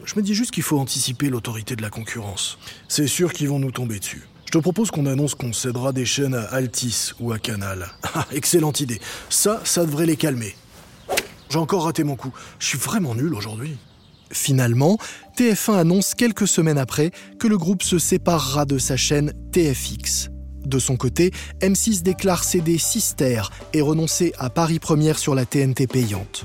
Je 0.05 0.15
me 0.17 0.23
dis 0.23 0.35
juste 0.35 0.53
qu'il 0.53 0.63
faut 0.63 0.79
anticiper 0.79 1.29
l'autorité 1.29 1.77
de 1.77 1.83
la 1.83 1.91
concurrence. 1.91 2.59
C'est 2.89 3.07
sûr 3.07 3.33
qu'ils 3.33 3.49
vont 3.49 3.59
nous 3.59 3.73
tomber 3.73 3.99
dessus. 3.99 4.27
Je 4.47 4.53
te 4.53 4.59
propose 4.59 4.91
qu'on 4.91 5.05
annonce 5.05 5.35
qu'on 5.35 5.53
cédera 5.53 5.93
des 5.93 6.07
chaînes 6.07 6.35
à 6.35 6.45
Altis 6.45 7.13
ou 7.21 7.33
à 7.33 7.39
Canal. 7.39 7.91
Ah, 8.15 8.27
excellente 8.33 8.81
idée. 8.81 9.01
Ça, 9.29 9.61
ça 9.65 9.85
devrait 9.85 10.07
les 10.07 10.17
calmer. 10.17 10.57
J'ai 11.51 11.59
encore 11.59 11.85
raté 11.85 12.05
mon 12.05 12.17
coup. 12.17 12.33
Je 12.59 12.67
suis 12.67 12.79
vraiment 12.79 13.15
nul 13.15 13.35
aujourd'hui. 13.35 13.77
Finalement, 14.31 14.99
TF1 15.37 15.79
annonce 15.79 16.15
quelques 16.15 16.49
semaines 16.49 16.79
après 16.79 17.11
que 17.39 17.47
le 17.47 17.59
groupe 17.59 17.83
se 17.83 17.99
séparera 17.99 18.65
de 18.65 18.79
sa 18.79 18.97
chaîne 18.97 19.33
TFX. 19.53 20.31
De 20.69 20.79
son 20.79 20.99
côté, 20.99 21.31
M6 21.63 22.03
déclare 22.03 22.45
céder 22.45 22.77
Sister 22.77 23.41
et 23.73 23.81
renoncer 23.81 24.35
à 24.39 24.51
Paris 24.51 24.79
Première 24.79 25.19
sur 25.19 25.35
la 25.35 25.47
TNT 25.47 25.87
payante. 25.87 26.45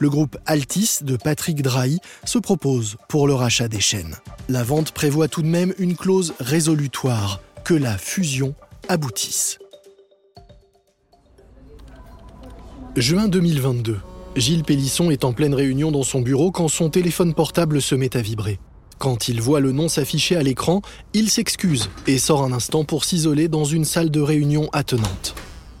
Le 0.00 0.10
groupe 0.10 0.36
Altis 0.44 0.98
de 1.02 1.16
Patrick 1.16 1.62
Drahi 1.62 2.00
se 2.24 2.38
propose 2.38 2.96
pour 3.08 3.28
le 3.28 3.34
rachat 3.34 3.68
des 3.68 3.78
chaînes. 3.78 4.16
La 4.48 4.64
vente 4.64 4.90
prévoit 4.90 5.28
tout 5.28 5.42
de 5.42 5.46
même 5.46 5.72
une 5.78 5.94
clause 5.94 6.34
résolutoire, 6.40 7.40
que 7.64 7.74
la 7.74 7.96
fusion 7.96 8.56
aboutisse. 8.88 9.60
Juin 12.96 13.28
2022. 13.28 13.98
Gilles 14.34 14.64
Pélisson 14.64 15.12
est 15.12 15.24
en 15.24 15.32
pleine 15.32 15.54
réunion 15.54 15.92
dans 15.92 16.02
son 16.02 16.22
bureau 16.22 16.50
quand 16.50 16.66
son 16.66 16.90
téléphone 16.90 17.34
portable 17.34 17.80
se 17.80 17.94
met 17.94 18.16
à 18.16 18.20
vibrer. 18.20 18.58
Quand 19.00 19.28
il 19.28 19.40
voit 19.40 19.60
le 19.60 19.72
nom 19.72 19.88
s'afficher 19.88 20.36
à 20.36 20.42
l'écran, 20.42 20.82
il 21.14 21.30
s'excuse 21.30 21.88
et 22.06 22.18
sort 22.18 22.44
un 22.44 22.52
instant 22.52 22.84
pour 22.84 23.06
s'isoler 23.06 23.48
dans 23.48 23.64
une 23.64 23.86
salle 23.86 24.10
de 24.10 24.20
réunion 24.20 24.68
attenante. 24.74 25.34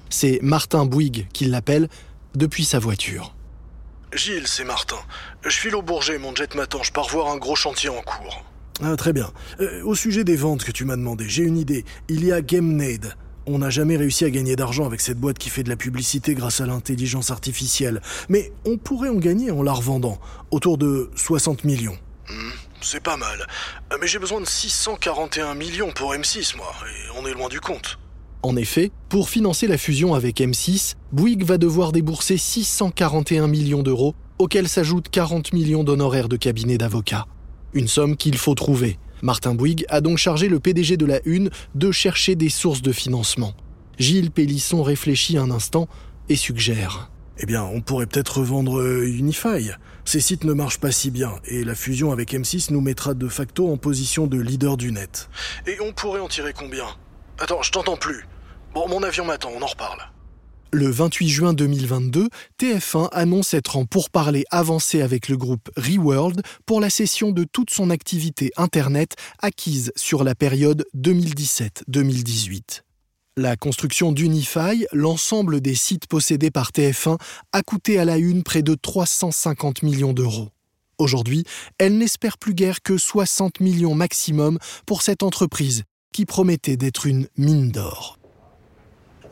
C'est 0.08 0.38
Martin 0.40 0.86
Bouygues 0.86 1.26
qui 1.34 1.44
l'appelle 1.44 1.90
depuis 2.34 2.64
sa 2.64 2.78
voiture. 2.78 3.34
Gilles, 4.14 4.46
c'est 4.46 4.64
Martin. 4.64 4.96
Je 5.42 5.50
file 5.50 5.76
au 5.76 5.82
Bourget, 5.82 6.16
mon 6.16 6.34
jet 6.34 6.54
m'attend, 6.54 6.82
je 6.82 6.92
pars 6.92 7.10
voir 7.10 7.28
un 7.28 7.36
gros 7.36 7.56
chantier 7.56 7.90
en 7.90 8.00
cours. 8.00 8.42
Ah, 8.82 8.96
très 8.96 9.12
bien. 9.12 9.30
Euh, 9.60 9.82
au 9.84 9.94
sujet 9.94 10.24
des 10.24 10.36
ventes 10.36 10.64
que 10.64 10.72
tu 10.72 10.86
m'as 10.86 10.96
demandé, 10.96 11.26
j'ai 11.28 11.42
une 11.42 11.58
idée. 11.58 11.84
Il 12.08 12.24
y 12.24 12.32
a 12.32 12.40
GameNade, 12.40 13.16
on 13.44 13.58
n'a 13.58 13.68
jamais 13.68 13.98
réussi 13.98 14.24
à 14.24 14.30
gagner 14.30 14.56
d'argent 14.56 14.86
avec 14.86 15.02
cette 15.02 15.18
boîte 15.18 15.36
qui 15.36 15.50
fait 15.50 15.62
de 15.62 15.68
la 15.68 15.76
publicité 15.76 16.34
grâce 16.34 16.62
à 16.62 16.66
l'intelligence 16.66 17.30
artificielle. 17.30 18.00
Mais 18.30 18.50
on 18.64 18.78
pourrait 18.78 19.10
en 19.10 19.16
gagner 19.16 19.50
en 19.50 19.62
la 19.62 19.74
revendant, 19.74 20.18
autour 20.50 20.78
de 20.78 21.10
60 21.16 21.64
millions. 21.64 21.98
Hmm, 22.30 22.50
c'est 22.82 23.02
pas 23.02 23.16
mal. 23.16 23.46
Euh, 23.92 23.98
mais 24.00 24.06
j'ai 24.06 24.18
besoin 24.18 24.40
de 24.40 24.46
641 24.46 25.54
millions 25.54 25.92
pour 25.92 26.14
M6, 26.14 26.56
moi, 26.56 26.72
et 26.86 27.18
on 27.18 27.26
est 27.26 27.34
loin 27.34 27.48
du 27.48 27.60
compte. 27.60 27.98
En 28.42 28.56
effet, 28.56 28.90
pour 29.08 29.28
financer 29.28 29.66
la 29.66 29.76
fusion 29.76 30.14
avec 30.14 30.38
M6, 30.38 30.94
Bouygues 31.12 31.44
va 31.44 31.58
devoir 31.58 31.92
débourser 31.92 32.38
641 32.38 33.48
millions 33.48 33.82
d'euros, 33.82 34.14
auxquels 34.38 34.68
s'ajoutent 34.68 35.10
40 35.10 35.52
millions 35.52 35.84
d'honoraires 35.84 36.28
de 36.28 36.36
cabinet 36.36 36.78
d'avocats. 36.78 37.26
Une 37.74 37.88
somme 37.88 38.16
qu'il 38.16 38.38
faut 38.38 38.54
trouver. 38.54 38.98
Martin 39.22 39.54
Bouygues 39.54 39.84
a 39.90 40.00
donc 40.00 40.16
chargé 40.16 40.48
le 40.48 40.60
PDG 40.60 40.96
de 40.96 41.04
la 41.04 41.20
Une 41.26 41.50
de 41.74 41.92
chercher 41.92 42.34
des 42.34 42.48
sources 42.48 42.80
de 42.80 42.92
financement. 42.92 43.52
Gilles 43.98 44.30
Pélisson 44.30 44.82
réfléchit 44.82 45.36
un 45.36 45.50
instant 45.50 45.86
et 46.30 46.36
suggère. 46.36 47.10
Eh 47.42 47.46
bien, 47.46 47.64
on 47.64 47.80
pourrait 47.80 48.06
peut-être 48.06 48.38
revendre 48.40 48.80
euh, 48.80 49.06
Unify. 49.06 49.70
Ces 50.04 50.20
sites 50.20 50.44
ne 50.44 50.52
marchent 50.52 50.78
pas 50.78 50.92
si 50.92 51.10
bien, 51.10 51.32
et 51.46 51.64
la 51.64 51.74
fusion 51.74 52.12
avec 52.12 52.34
M6 52.34 52.70
nous 52.70 52.82
mettra 52.82 53.14
de 53.14 53.28
facto 53.28 53.72
en 53.72 53.78
position 53.78 54.26
de 54.26 54.38
leader 54.38 54.76
du 54.76 54.92
net. 54.92 55.30
Et 55.66 55.78
on 55.80 55.94
pourrait 55.94 56.20
en 56.20 56.28
tirer 56.28 56.52
combien? 56.52 56.84
Attends, 57.38 57.62
je 57.62 57.72
t'entends 57.72 57.96
plus. 57.96 58.26
Bon, 58.74 58.86
mon 58.88 59.02
avion 59.02 59.24
m'attend, 59.24 59.50
on 59.56 59.62
en 59.62 59.66
reparle. 59.66 60.00
Le 60.72 60.88
28 60.88 61.28
juin 61.28 61.52
2022, 61.54 62.28
TF1 62.60 63.08
annonce 63.10 63.54
être 63.54 63.76
en 63.76 63.86
pourparlers 63.86 64.44
avancé 64.50 65.00
avec 65.00 65.28
le 65.28 65.38
groupe 65.38 65.70
Reworld 65.78 66.42
pour 66.66 66.80
la 66.80 66.90
cession 66.90 67.32
de 67.32 67.44
toute 67.44 67.70
son 67.70 67.88
activité 67.88 68.52
Internet 68.58 69.16
acquise 69.40 69.92
sur 69.96 70.24
la 70.24 70.34
période 70.34 70.84
2017-2018. 70.94 72.82
La 73.36 73.56
construction 73.56 74.10
d'Unify, 74.10 74.86
l'ensemble 74.92 75.60
des 75.60 75.76
sites 75.76 76.08
possédés 76.08 76.50
par 76.50 76.72
TF1, 76.72 77.16
a 77.52 77.62
coûté 77.62 77.98
à 77.98 78.04
la 78.04 78.16
une 78.16 78.42
près 78.42 78.62
de 78.62 78.74
350 78.74 79.84
millions 79.84 80.12
d'euros. 80.12 80.48
Aujourd'hui, 80.98 81.44
elle 81.78 81.96
n'espère 81.96 82.38
plus 82.38 82.54
guère 82.54 82.82
que 82.82 82.98
60 82.98 83.60
millions 83.60 83.94
maximum 83.94 84.58
pour 84.84 85.02
cette 85.02 85.22
entreprise 85.22 85.84
qui 86.12 86.26
promettait 86.26 86.76
d'être 86.76 87.06
une 87.06 87.28
mine 87.36 87.70
d'or. 87.70 88.18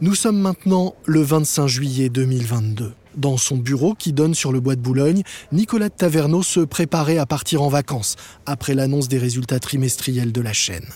Nous 0.00 0.14
sommes 0.14 0.38
maintenant 0.38 0.94
le 1.04 1.20
25 1.20 1.66
juillet 1.66 2.08
2022. 2.08 2.92
Dans 3.16 3.36
son 3.36 3.56
bureau 3.56 3.94
qui 3.94 4.12
donne 4.12 4.34
sur 4.34 4.52
le 4.52 4.60
bois 4.60 4.76
de 4.76 4.80
Boulogne, 4.80 5.24
Nicolas 5.50 5.88
de 5.88 5.94
Taverneau 5.94 6.44
se 6.44 6.60
préparait 6.60 7.18
à 7.18 7.26
partir 7.26 7.62
en 7.62 7.68
vacances 7.68 8.14
après 8.46 8.74
l'annonce 8.74 9.08
des 9.08 9.18
résultats 9.18 9.58
trimestriels 9.58 10.30
de 10.30 10.40
la 10.40 10.52
chaîne. 10.52 10.86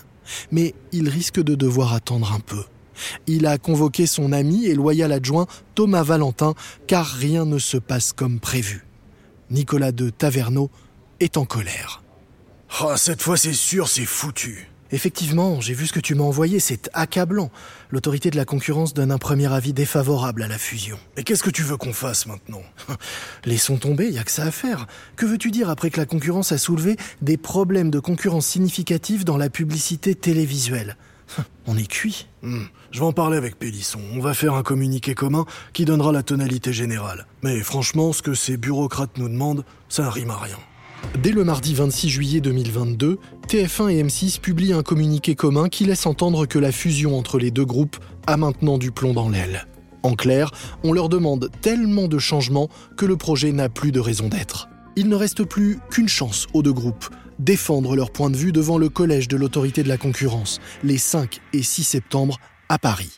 Mais 0.51 0.73
il 0.93 1.09
risque 1.09 1.41
de 1.41 1.53
devoir 1.53 1.93
attendre 1.93 2.31
un 2.31 2.39
peu. 2.39 2.63
Il 3.27 3.45
a 3.45 3.57
convoqué 3.57 4.05
son 4.05 4.31
ami 4.31 4.65
et 4.65 4.75
loyal 4.75 5.11
adjoint 5.11 5.47
Thomas 5.75 6.03
Valentin 6.03 6.53
car 6.87 7.05
rien 7.05 7.45
ne 7.45 7.59
se 7.59 7.77
passe 7.77 8.13
comme 8.13 8.39
prévu. 8.39 8.85
Nicolas 9.49 9.91
de 9.91 10.09
Taverneau 10.09 10.69
est 11.19 11.37
en 11.37 11.45
colère. 11.45 12.01
Oh, 12.81 12.93
cette 12.97 13.21
fois 13.21 13.37
c'est 13.37 13.53
sûr, 13.53 13.87
c'est 13.87 14.05
foutu. 14.05 14.69
Effectivement, 14.93 15.59
j'ai 15.59 15.73
vu 15.73 15.87
ce 15.87 15.93
que 15.93 15.99
tu 15.99 16.13
m'as 16.13 16.23
envoyé, 16.23 16.59
c'est 16.59 16.91
accablant. 16.93 17.49
L'autorité 17.89 18.29
de 18.29 18.35
la 18.35 18.45
concurrence 18.45 18.93
donne 18.93 19.11
un 19.11 19.17
premier 19.17 19.51
avis 19.51 19.73
défavorable 19.73 20.43
à 20.43 20.47
la 20.47 20.59
fusion. 20.59 20.99
Et 21.17 21.23
qu'est-ce 21.23 21.41
que 21.41 21.49
tu 21.49 21.63
veux 21.63 21.77
qu'on 21.77 21.93
fasse 21.93 22.27
maintenant? 22.27 22.61
Laissons 23.45 23.77
tomber, 23.77 24.11
y 24.11 24.19
a 24.19 24.23
que 24.23 24.29
ça 24.29 24.43
à 24.43 24.51
faire. 24.51 24.85
Que 25.15 25.25
veux-tu 25.25 25.49
dire 25.49 25.71
après 25.71 25.89
que 25.89 25.99
la 25.99 26.05
concurrence 26.05 26.51
a 26.51 26.59
soulevé 26.59 26.95
des 27.23 27.37
problèmes 27.37 27.89
de 27.89 27.99
concurrence 27.99 28.45
significatifs 28.45 29.25
dans 29.25 29.37
la 29.37 29.49
publicité 29.49 30.13
télévisuelle? 30.13 30.95
On 31.67 31.77
est 31.77 31.87
cuit. 31.87 32.27
Hmm. 32.41 32.65
Je 32.91 32.99
vais 32.99 33.05
en 33.05 33.13
parler 33.13 33.37
avec 33.37 33.57
Pélisson. 33.57 33.99
On 34.13 34.19
va 34.19 34.33
faire 34.33 34.53
un 34.53 34.63
communiqué 34.63 35.15
commun 35.15 35.45
qui 35.73 35.85
donnera 35.85 36.11
la 36.11 36.23
tonalité 36.23 36.73
générale. 36.73 37.25
Mais 37.41 37.59
franchement, 37.61 38.13
ce 38.13 38.21
que 38.21 38.33
ces 38.33 38.57
bureaucrates 38.57 39.17
nous 39.17 39.29
demandent, 39.29 39.63
ça 39.89 40.09
rime 40.09 40.31
à 40.31 40.37
rien. 40.37 40.57
Dès 41.21 41.31
le 41.31 41.43
mardi 41.43 41.73
26 41.73 42.09
juillet 42.09 42.41
2022, 42.41 43.19
TF1 43.47 43.89
et 43.89 44.03
M6 44.03 44.39
publient 44.39 44.73
un 44.73 44.83
communiqué 44.83 45.35
commun 45.35 45.69
qui 45.69 45.85
laisse 45.85 46.05
entendre 46.05 46.45
que 46.45 46.59
la 46.59 46.71
fusion 46.71 47.17
entre 47.17 47.37
les 47.37 47.51
deux 47.51 47.65
groupes 47.65 47.97
a 48.25 48.37
maintenant 48.37 48.77
du 48.77 48.91
plomb 48.91 49.13
dans 49.13 49.29
l'aile. 49.29 49.67
En 50.01 50.15
clair, 50.15 50.51
on 50.83 50.91
leur 50.91 51.09
demande 51.09 51.49
tellement 51.61 52.07
de 52.07 52.19
changements 52.19 52.69
que 52.97 53.05
le 53.05 53.15
projet 53.15 53.51
n'a 53.51 53.69
plus 53.69 53.91
de 53.91 53.99
raison 53.99 54.27
d'être. 54.27 54.67
Il 54.95 55.07
ne 55.07 55.15
reste 55.15 55.43
plus 55.43 55.79
qu'une 55.89 56.09
chance 56.09 56.47
aux 56.53 56.61
deux 56.61 56.73
groupes, 56.73 57.05
défendre 57.43 57.95
leur 57.95 58.11
point 58.11 58.29
de 58.29 58.37
vue 58.37 58.51
devant 58.51 58.77
le 58.77 58.89
collège 58.89 59.27
de 59.27 59.37
l'autorité 59.37 59.83
de 59.83 59.89
la 59.89 59.97
concurrence, 59.97 60.59
les 60.83 60.97
5 60.97 61.39
et 61.53 61.63
6 61.63 61.83
septembre 61.83 62.39
à 62.69 62.79
Paris. 62.79 63.17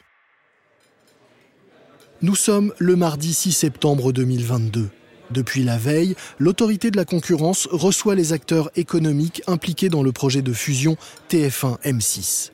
Nous 2.22 2.36
sommes 2.36 2.74
le 2.80 2.96
mardi 2.96 3.34
6 3.34 3.52
septembre 3.52 4.12
2022. 4.12 4.90
Depuis 5.32 5.64
la 5.64 5.78
veille, 5.78 6.16
l'autorité 6.40 6.92
de 6.92 6.98
la 6.98 7.06
concurrence 7.06 7.68
reçoit 7.72 8.16
les 8.16 8.34
acteurs 8.34 8.70
économiques 8.76 9.42
impliqués 9.48 9.90
dans 9.90 10.04
le 10.04 10.12
projet 10.12 10.42
de 10.42 10.54
fusion 10.54 10.98
TF1-M6. 11.30 12.52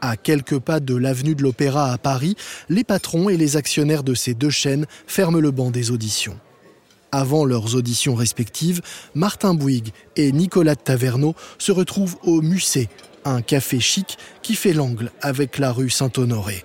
À 0.00 0.16
quelques 0.16 0.58
pas 0.58 0.80
de 0.80 0.94
l'avenue 0.94 1.34
de 1.34 1.42
l'Opéra 1.42 1.92
à 1.92 1.98
Paris, 1.98 2.36
les 2.68 2.84
patrons 2.84 3.28
et 3.28 3.36
les 3.36 3.56
actionnaires 3.56 4.04
de 4.04 4.14
ces 4.14 4.34
deux 4.34 4.50
chaînes 4.50 4.86
ferment 5.06 5.40
le 5.40 5.50
banc 5.50 5.70
des 5.70 5.90
auditions. 5.90 6.38
Avant 7.16 7.44
leurs 7.44 7.76
auditions 7.76 8.16
respectives, 8.16 8.80
Martin 9.14 9.54
Bouygues 9.54 9.92
et 10.16 10.32
Nicolas 10.32 10.74
de 10.74 10.80
Taverneau 10.80 11.36
se 11.58 11.70
retrouvent 11.70 12.16
au 12.24 12.42
Musée, 12.42 12.88
un 13.24 13.40
café 13.40 13.78
chic 13.78 14.18
qui 14.42 14.56
fait 14.56 14.72
l'angle 14.72 15.12
avec 15.22 15.58
la 15.58 15.70
rue 15.70 15.90
Saint-Honoré. 15.90 16.64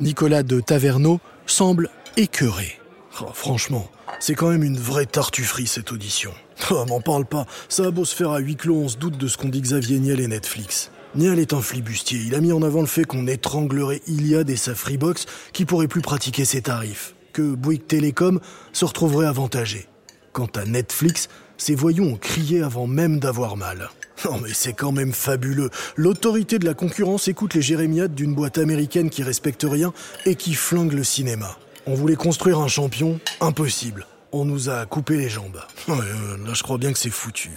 Nicolas 0.00 0.42
de 0.42 0.60
Taverneau 0.60 1.18
semble 1.46 1.88
écœuré. 2.18 2.78
Oh, 3.22 3.30
franchement, 3.32 3.90
C'est 4.20 4.34
quand 4.34 4.50
même 4.50 4.64
une 4.64 4.76
vraie 4.76 5.06
tartufferie 5.06 5.66
cette 5.66 5.92
audition. 5.92 6.32
Oh, 6.70 6.84
m'en 6.86 7.00
parle 7.00 7.24
pas, 7.24 7.46
ça 7.70 7.86
a 7.86 7.90
beau 7.90 8.04
se 8.04 8.14
faire 8.14 8.32
à 8.32 8.38
huis 8.38 8.56
clos, 8.56 8.76
on 8.76 8.88
se 8.88 8.98
doute 8.98 9.16
de 9.16 9.28
ce 9.28 9.38
qu'on 9.38 9.48
dit 9.48 9.62
Xavier 9.62 9.98
Niel 9.98 10.20
et 10.20 10.28
Netflix. 10.28 10.90
Niel 11.14 11.38
est 11.38 11.54
un 11.54 11.62
flibustier, 11.62 12.20
il 12.26 12.34
a 12.34 12.40
mis 12.42 12.52
en 12.52 12.60
avant 12.60 12.82
le 12.82 12.86
fait 12.86 13.04
qu'on 13.04 13.26
étranglerait 13.26 14.02
Iliad 14.06 14.50
et 14.50 14.56
sa 14.56 14.74
Freebox 14.74 15.24
qui 15.54 15.64
pourrait 15.64 15.88
plus 15.88 16.02
pratiquer 16.02 16.44
ses 16.44 16.60
tarifs, 16.60 17.14
Bouygues 17.42 17.86
Télécom 17.86 18.40
se 18.72 18.84
retrouverait 18.84 19.26
avantagé. 19.26 19.86
Quant 20.32 20.50
à 20.54 20.64
Netflix, 20.64 21.28
ses 21.56 21.74
voyous 21.74 22.04
ont 22.04 22.16
crié 22.16 22.62
avant 22.62 22.86
même 22.86 23.18
d'avoir 23.18 23.56
mal. 23.56 23.90
Non 24.24 24.38
mais 24.42 24.54
c'est 24.54 24.72
quand 24.72 24.92
même 24.92 25.12
fabuleux. 25.12 25.68
L'autorité 25.94 26.58
de 26.58 26.64
la 26.64 26.72
concurrence 26.72 27.28
écoute 27.28 27.52
les 27.52 27.60
jérémiades 27.60 28.14
d'une 28.14 28.34
boîte 28.34 28.56
américaine 28.56 29.10
qui 29.10 29.22
respecte 29.22 29.66
rien 29.68 29.92
et 30.24 30.36
qui 30.36 30.54
flingue 30.54 30.94
le 30.94 31.04
cinéma. 31.04 31.58
On 31.86 31.94
voulait 31.94 32.16
construire 32.16 32.58
un 32.60 32.68
champion 32.68 33.20
Impossible. 33.42 34.06
On 34.32 34.46
nous 34.46 34.70
a 34.70 34.86
coupé 34.86 35.18
les 35.18 35.28
jambes. 35.28 35.60
Euh, 35.90 36.36
là 36.46 36.54
je 36.54 36.62
crois 36.62 36.78
bien 36.78 36.92
que 36.92 36.98
c'est 36.98 37.10
foutu. 37.10 37.50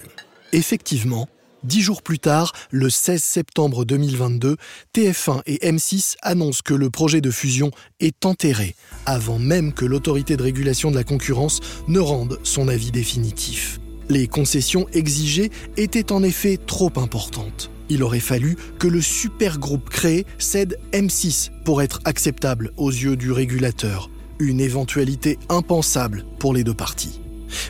Effectivement, 0.52 1.30
Dix 1.64 1.82
jours 1.82 2.02
plus 2.02 2.20
tard, 2.20 2.54
le 2.72 2.90
16 2.90 3.22
septembre 3.22 3.84
2022, 3.84 4.56
TF1 4.96 5.42
et 5.46 5.58
M6 5.70 6.16
annoncent 6.22 6.62
que 6.64 6.74
le 6.74 6.90
projet 6.90 7.20
de 7.20 7.32
fusion 7.32 7.72
est 8.00 8.26
enterré, 8.26 8.76
avant 9.06 9.40
même 9.40 9.74
que 9.74 9.84
l'autorité 9.84 10.38
de 10.38 10.44
régulation 10.44 10.90
de 10.90 10.96
la 10.96 11.04
concurrence 11.04 11.60
ne 11.90 12.00
rende 12.00 12.40
son 12.44 12.70
avis 12.70 12.92
définitif. 12.92 13.82
Les 14.08 14.28
concessions 14.28 14.88
exigées 14.94 15.52
étaient 15.76 16.14
en 16.14 16.24
effet 16.24 16.58
trop 16.58 16.94
importantes. 16.96 17.70
Il 17.90 18.04
aurait 18.04 18.22
fallu 18.22 18.56
que 18.80 18.88
le 18.88 19.02
super 19.02 19.60
groupe 19.60 19.90
créé 19.90 20.26
cède 20.38 20.80
M6 20.94 21.50
pour 21.66 21.82
être 21.82 22.00
acceptable 22.06 22.72
aux 22.78 22.92
yeux 22.92 23.18
du 23.18 23.34
régulateur, 23.34 24.10
une 24.40 24.62
éventualité 24.62 25.38
impensable 25.50 26.24
pour 26.40 26.54
les 26.54 26.64
deux 26.64 26.74
parties. 26.74 27.20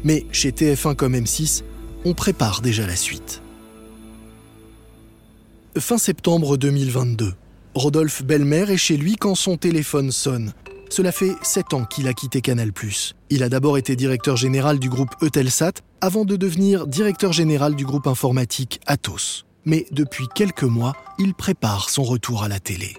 Mais 0.03 0.27
chez 0.31 0.51
TF1 0.51 0.95
comme 0.95 1.15
M6, 1.15 1.63
on 2.05 2.13
prépare 2.13 2.61
déjà 2.61 2.85
la 2.85 2.95
suite. 2.95 3.41
Fin 5.77 5.99
septembre 5.99 6.57
2022. 6.57 7.33
Rodolphe 7.75 8.23
Belmer 8.23 8.71
est 8.71 8.77
chez 8.77 8.97
lui 8.97 9.15
quand 9.15 9.35
son 9.35 9.55
téléphone 9.55 10.11
sonne. 10.11 10.53
Cela 10.89 11.11
fait 11.11 11.35
7 11.43 11.75
ans 11.75 11.85
qu'il 11.85 12.07
a 12.07 12.13
quitté 12.13 12.41
Canal+. 12.41 12.71
Il 13.29 13.43
a 13.43 13.49
d'abord 13.49 13.77
été 13.77 13.95
directeur 13.95 14.35
général 14.35 14.79
du 14.79 14.89
groupe 14.89 15.11
Eutelsat 15.21 15.73
avant 16.01 16.25
de 16.25 16.35
devenir 16.35 16.87
directeur 16.87 17.33
général 17.33 17.75
du 17.75 17.85
groupe 17.85 18.07
informatique 18.07 18.81
Atos. 18.87 19.45
Mais 19.63 19.85
depuis 19.91 20.25
quelques 20.33 20.63
mois, 20.63 20.95
il 21.19 21.35
prépare 21.35 21.91
son 21.91 22.03
retour 22.03 22.43
à 22.43 22.47
la 22.47 22.59
télé. 22.59 22.95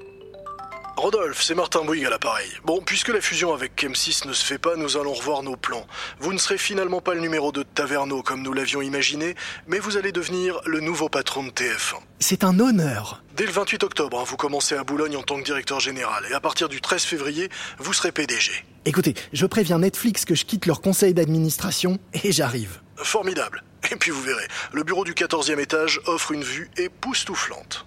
Rodolphe, 1.01 1.43
c'est 1.43 1.55
Martin 1.55 1.83
Bouygues 1.83 2.05
à 2.05 2.11
l'appareil. 2.11 2.51
Bon, 2.65 2.83
puisque 2.83 3.09
la 3.09 3.23
fusion 3.23 3.55
avec 3.55 3.83
M6 3.83 4.29
ne 4.29 4.35
se 4.35 4.45
fait 4.45 4.59
pas, 4.59 4.77
nous 4.77 4.99
allons 4.99 5.15
revoir 5.15 5.43
nos 5.43 5.57
plans. 5.57 5.87
Vous 6.19 6.35
ne 6.35 6.39
serez 6.39 6.59
finalement 6.59 7.01
pas 7.01 7.15
le 7.15 7.23
numéro 7.23 7.53
2 7.53 7.65
de 7.65 7.69
Taverneau 7.75 8.23
comme 8.23 8.43
nous 8.43 8.53
l'avions 8.53 8.83
imaginé, 8.83 9.35
mais 9.67 9.79
vous 9.79 9.97
allez 9.97 10.13
devenir 10.13 10.61
le 10.67 10.81
nouveau 10.81 11.09
patron 11.09 11.43
de 11.45 11.49
TF1. 11.49 11.95
C'est 12.19 12.45
un 12.45 12.61
honneur. 12.61 13.23
Dès 13.35 13.47
le 13.47 13.51
28 13.51 13.83
octobre, 13.83 14.21
hein, 14.21 14.25
vous 14.27 14.37
commencez 14.37 14.75
à 14.75 14.85
Boulogne 14.85 15.17
en 15.17 15.23
tant 15.23 15.39
que 15.39 15.45
directeur 15.45 15.81
général, 15.81 16.27
et 16.31 16.35
à 16.35 16.41
partir 16.41 16.69
du 16.69 16.83
13 16.83 17.03
février, 17.03 17.49
vous 17.79 17.95
serez 17.95 18.13
PDG. 18.13 18.53
Écoutez, 18.85 19.15
je 19.33 19.47
préviens 19.47 19.79
Netflix 19.79 20.27
que 20.27 20.35
je 20.35 20.45
quitte 20.45 20.67
leur 20.67 20.83
conseil 20.83 21.15
d'administration 21.15 21.99
et 22.13 22.31
j'arrive. 22.31 22.79
Formidable. 22.97 23.65
Et 23.91 23.97
puis 23.97 24.11
vous 24.11 24.21
verrez, 24.21 24.47
le 24.75 24.83
bureau 24.83 25.05
du 25.05 25.15
14e 25.15 25.61
étage 25.61 25.99
offre 26.05 26.33
une 26.33 26.45
vue 26.45 26.71
époustouflante. 26.77 27.87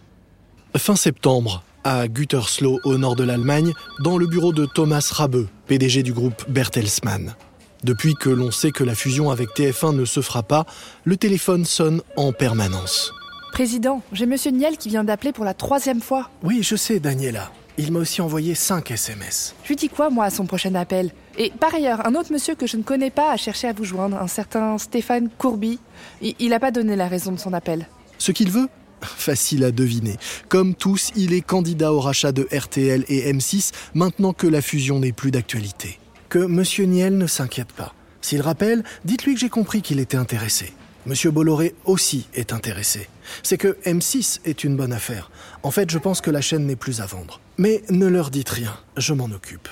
Fin 0.76 0.96
septembre, 0.96 1.64
à 1.84 2.08
Gütersloh 2.08 2.80
au 2.84 2.98
nord 2.98 3.16
de 3.16 3.24
l'Allemagne, 3.24 3.74
dans 4.04 4.18
le 4.18 4.28
bureau 4.28 4.54
de 4.54 4.66
Thomas 4.66 5.10
Rabe, 5.14 5.48
PDG 5.68 6.04
du 6.04 6.14
groupe 6.14 6.44
Bertelsmann. 6.48 7.36
Depuis 7.84 8.16
que 8.16 8.30
l'on 8.30 8.52
sait 8.52 8.72
que 8.72 8.84
la 8.84 8.96
fusion 8.96 9.30
avec 9.30 9.50
TF1 9.50 9.96
ne 9.96 10.06
se 10.06 10.22
fera 10.22 10.44
pas, 10.44 10.66
le 11.04 11.18
téléphone 11.18 11.66
sonne 11.66 12.02
en 12.16 12.32
permanence. 12.32 13.14
Président, 13.52 14.02
j'ai 14.14 14.26
Monsieur 14.26 14.52
Niel 14.52 14.78
qui 14.78 14.90
vient 14.90 15.04
d'appeler 15.04 15.32
pour 15.32 15.46
la 15.46 15.54
troisième 15.54 16.02
fois. 16.02 16.30
Oui, 16.44 16.64
je 16.64 16.76
sais, 16.76 17.00
Daniela. 17.00 17.52
Il 17.78 17.92
m'a 17.92 18.00
aussi 18.00 18.22
envoyé 18.22 18.56
5 18.56 18.92
SMS. 18.92 19.56
Je 19.64 19.70
lui 19.70 19.76
dis 19.76 19.90
quoi, 19.90 20.10
moi, 20.10 20.26
à 20.26 20.30
son 20.30 20.46
prochain 20.46 20.76
appel? 20.76 21.12
Et 21.38 21.52
par 21.60 21.74
ailleurs, 21.74 22.06
un 22.06 22.16
autre 22.16 22.32
monsieur 22.32 22.56
que 22.56 22.68
je 22.68 22.78
ne 22.78 22.84
connais 22.84 23.10
pas 23.10 23.32
a 23.32 23.38
cherché 23.38 23.68
à 23.68 23.74
vous 23.74 23.84
joindre, 23.84 24.18
un 24.18 24.28
certain 24.28 24.78
Stéphane 24.78 25.30
Courby. 25.38 25.80
Il 26.22 26.50
n'a 26.50 26.60
pas 26.60 26.72
donné 26.72 26.96
la 26.96 27.08
raison 27.08 27.32
de 27.32 27.40
son 27.40 27.52
appel. 27.52 27.88
Ce 28.20 28.32
qu'il 28.32 28.52
veut 28.52 28.70
Facile 29.06 29.64
à 29.64 29.72
deviner. 29.72 30.18
Comme 30.50 30.76
tous, 30.76 31.12
il 31.16 31.34
est 31.34 31.42
candidat 31.42 31.94
au 31.94 32.00
rachat 32.00 32.32
de 32.32 32.48
RTL 32.52 33.06
et 33.08 33.32
M6 33.32 33.72
maintenant 33.94 34.34
que 34.34 34.48
la 34.48 34.62
fusion 34.62 35.00
n'est 35.00 35.12
plus 35.12 35.32
d'actualité. 35.32 36.00
Que 36.30 36.40
Monsieur 36.40 36.86
Niel 36.86 37.18
ne 37.18 37.28
s'inquiète 37.28 37.72
pas. 37.72 37.94
S'il 38.22 38.42
rappelle, 38.42 38.84
dites-lui 39.06 39.34
que 39.34 39.40
j'ai 39.40 39.50
compris 39.50 39.82
qu'il 39.82 40.00
était 40.00 40.18
intéressé. 40.18 40.74
Monsieur 41.06 41.32
Bolloré 41.32 41.76
aussi 41.84 42.28
est 42.34 42.54
intéressé. 42.54 43.10
C'est 43.44 43.58
que 43.58 43.78
M6 43.86 44.40
est 44.46 44.64
une 44.64 44.78
bonne 44.78 44.94
affaire. 44.94 45.30
En 45.62 45.72
fait, 45.72 45.92
je 45.92 45.98
pense 45.98 46.22
que 46.22 46.32
la 46.32 46.40
chaîne 46.40 46.66
n'est 46.66 46.78
plus 46.78 47.02
à 47.02 47.06
vendre. 47.06 47.42
Mais 47.58 47.84
ne 47.90 48.08
leur 48.08 48.30
dites 48.30 48.50
rien, 48.50 48.74
je 48.96 49.14
m'en 49.14 49.26
occupe. 49.26 49.68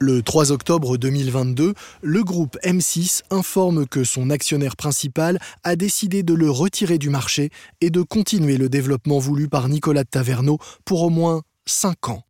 Le 0.00 0.22
3 0.22 0.52
octobre 0.52 0.96
2022, 0.96 1.74
le 2.02 2.22
groupe 2.22 2.56
M6 2.62 3.22
informe 3.30 3.84
que 3.84 4.04
son 4.04 4.30
actionnaire 4.30 4.76
principal 4.76 5.40
a 5.64 5.74
décidé 5.74 6.22
de 6.22 6.34
le 6.34 6.48
retirer 6.48 6.98
du 6.98 7.10
marché 7.10 7.50
et 7.80 7.90
de 7.90 8.02
continuer 8.02 8.58
le 8.58 8.68
développement 8.68 9.18
voulu 9.18 9.48
par 9.48 9.68
Nicolas 9.68 10.04
Taverneau 10.04 10.58
pour 10.84 11.02
au 11.02 11.10
moins 11.10 11.42
5 11.66 12.10
ans. 12.10 12.22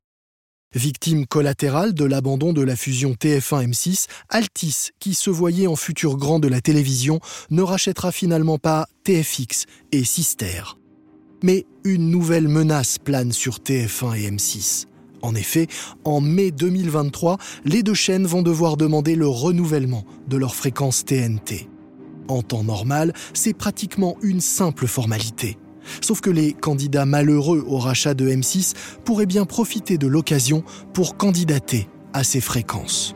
Victime 0.74 1.26
collatérale 1.26 1.92
de 1.92 2.07
l'abandon 2.07 2.54
de 2.54 2.62
la 2.62 2.74
fusion 2.74 3.12
TF1-M6, 3.12 4.07
Altis, 4.31 4.88
qui 4.98 5.12
se 5.12 5.28
voyait 5.28 5.66
en 5.66 5.76
futur 5.76 6.16
grand 6.16 6.38
de 6.38 6.48
la 6.48 6.62
télévision, 6.62 7.20
ne 7.50 7.61
rachètera 7.61 8.12
finalement 8.12 8.59
pas 8.59 8.88
TFX 9.04 9.66
et 9.92 10.04
Sister. 10.04 10.62
Mais 11.42 11.66
une 11.85 12.11
nouvelle 12.11 12.48
menace 12.48 12.98
plane 12.98 13.33
sur 13.33 13.59
TF1 13.59 14.16
et 14.16 14.31
M6. 14.31 14.88
En 15.22 15.35
effet, 15.35 15.66
en 16.04 16.20
mai 16.20 16.50
2023, 16.50 17.38
les 17.64 17.83
deux 17.83 17.94
chaînes 17.94 18.26
vont 18.26 18.42
devoir 18.42 18.76
demander 18.76 19.14
le 19.14 19.26
renouvellement 19.26 20.04
de 20.28 20.37
leur 20.37 20.54
fréquence 20.54 21.04
TNT. 21.04 21.68
En 22.28 22.42
temps 22.42 22.62
normal, 22.62 23.12
c'est 23.33 23.54
pratiquement 23.54 24.16
une 24.22 24.40
simple 24.40 24.87
formalité. 24.87 25.59
Sauf 26.02 26.20
que 26.20 26.31
les 26.31 26.52
candidats 26.52 27.07
malheureux 27.07 27.64
au 27.66 27.78
rachat 27.78 28.14
de 28.14 28.28
M6 28.28 28.74
pourraient 29.04 29.26
bien 29.26 29.46
profiter 29.46 29.96
de 29.96 30.07
l'occasion 30.07 30.62
pour 30.92 31.16
candidater 31.16 31.88
à 32.12 32.24
ces 32.24 32.40
fréquences. 32.40 33.14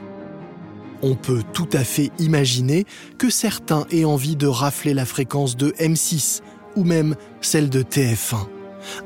On 1.03 1.15
peut 1.15 1.43
tout 1.53 1.69
à 1.73 1.85
fait 1.85 2.11
imaginer 2.19 2.85
que 3.19 3.29
certains 3.29 3.87
aient 3.91 4.05
envie 4.05 4.37
de 4.37 4.47
rafler 4.47 4.95
la 4.95 5.05
fréquence 5.05 5.57
de 5.57 5.71
M6 5.73 6.41
ou 6.77 6.85
même 6.85 7.17
celle 7.41 7.69
de 7.69 7.83
TF1. 7.83 8.47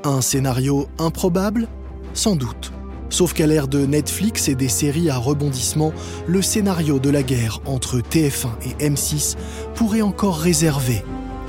Un 0.05 0.21
scénario 0.21 0.89
improbable? 0.99 1.69
Sans 2.15 2.37
doute. 2.37 2.73
Sauf 3.11 3.33
qu'à 3.33 3.47
l'ère 3.47 3.69
de 3.69 3.87
Netflix 3.87 4.49
et 4.49 4.55
des 4.55 4.69
séries 4.69 5.11
à 5.11 5.17
rebondissement, 5.17 5.93
le 6.27 6.43
scénario 6.43 6.99
de 6.99 7.11
la 7.11 7.23
guerre 7.23 7.61
entre 7.65 8.01
TF1 8.01 8.51
et 8.65 8.89
M6 8.89 9.37
pourrait 9.75 10.03
encore 10.03 10.39
réserver 10.39 11.03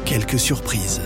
quelques 0.05 0.39
surprises. 0.39 1.01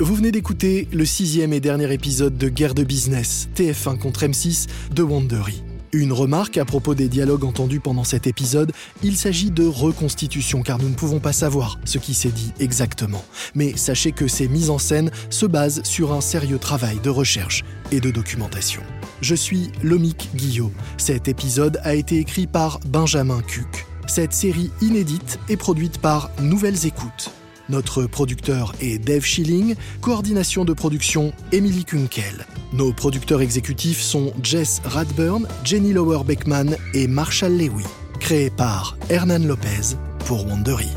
Vous 0.00 0.14
venez 0.16 0.32
d'écouter 0.32 0.88
le 0.92 1.04
sixième 1.04 1.52
et 1.52 1.60
dernier 1.60 1.92
épisode 1.92 2.36
de 2.36 2.48
Guerre 2.48 2.74
de 2.74 2.82
business, 2.82 3.48
TF1 3.56 3.98
contre 3.98 4.24
M6 4.24 4.66
de 4.92 5.02
Wandery. 5.02 5.62
Une 5.94 6.12
remarque 6.12 6.58
à 6.58 6.64
propos 6.64 6.96
des 6.96 7.06
dialogues 7.06 7.44
entendus 7.44 7.78
pendant 7.78 8.02
cet 8.02 8.26
épisode, 8.26 8.72
il 9.04 9.16
s'agit 9.16 9.52
de 9.52 9.64
reconstitution 9.64 10.60
car 10.62 10.78
nous 10.80 10.88
ne 10.88 10.94
pouvons 10.94 11.20
pas 11.20 11.32
savoir 11.32 11.78
ce 11.84 11.98
qui 11.98 12.14
s'est 12.14 12.32
dit 12.32 12.52
exactement. 12.58 13.24
Mais 13.54 13.76
sachez 13.76 14.10
que 14.10 14.26
ces 14.26 14.48
mises 14.48 14.70
en 14.70 14.78
scène 14.78 15.12
se 15.30 15.46
basent 15.46 15.84
sur 15.84 16.12
un 16.12 16.20
sérieux 16.20 16.58
travail 16.58 16.98
de 17.00 17.10
recherche 17.10 17.62
et 17.92 18.00
de 18.00 18.10
documentation. 18.10 18.82
Je 19.20 19.36
suis 19.36 19.70
Lomic 19.84 20.30
Guillot. 20.34 20.72
Cet 20.96 21.28
épisode 21.28 21.78
a 21.84 21.94
été 21.94 22.18
écrit 22.18 22.48
par 22.48 22.80
Benjamin 22.88 23.40
Cuc. 23.42 23.86
Cette 24.08 24.32
série 24.32 24.72
inédite 24.80 25.38
est 25.48 25.56
produite 25.56 25.98
par 25.98 26.28
Nouvelles 26.40 26.86
Écoutes. 26.86 27.30
Notre 27.68 28.04
producteur 28.04 28.74
est 28.80 28.98
Dave 28.98 29.24
Schilling, 29.24 29.74
coordination 30.00 30.64
de 30.64 30.72
production 30.72 31.32
Emily 31.52 31.84
Kunkel. 31.84 32.46
Nos 32.72 32.92
producteurs 32.92 33.40
exécutifs 33.40 34.00
sont 34.00 34.32
Jess 34.42 34.82
Radburn, 34.84 35.46
Jenny 35.64 35.92
Lower 35.92 36.24
Beckman 36.24 36.76
et 36.92 37.06
Marshall 37.06 37.52
Lewy. 37.52 37.84
Créé 38.20 38.50
par 38.50 38.96
Hernan 39.08 39.46
Lopez 39.46 39.96
pour 40.26 40.46
Wandery. 40.46 40.90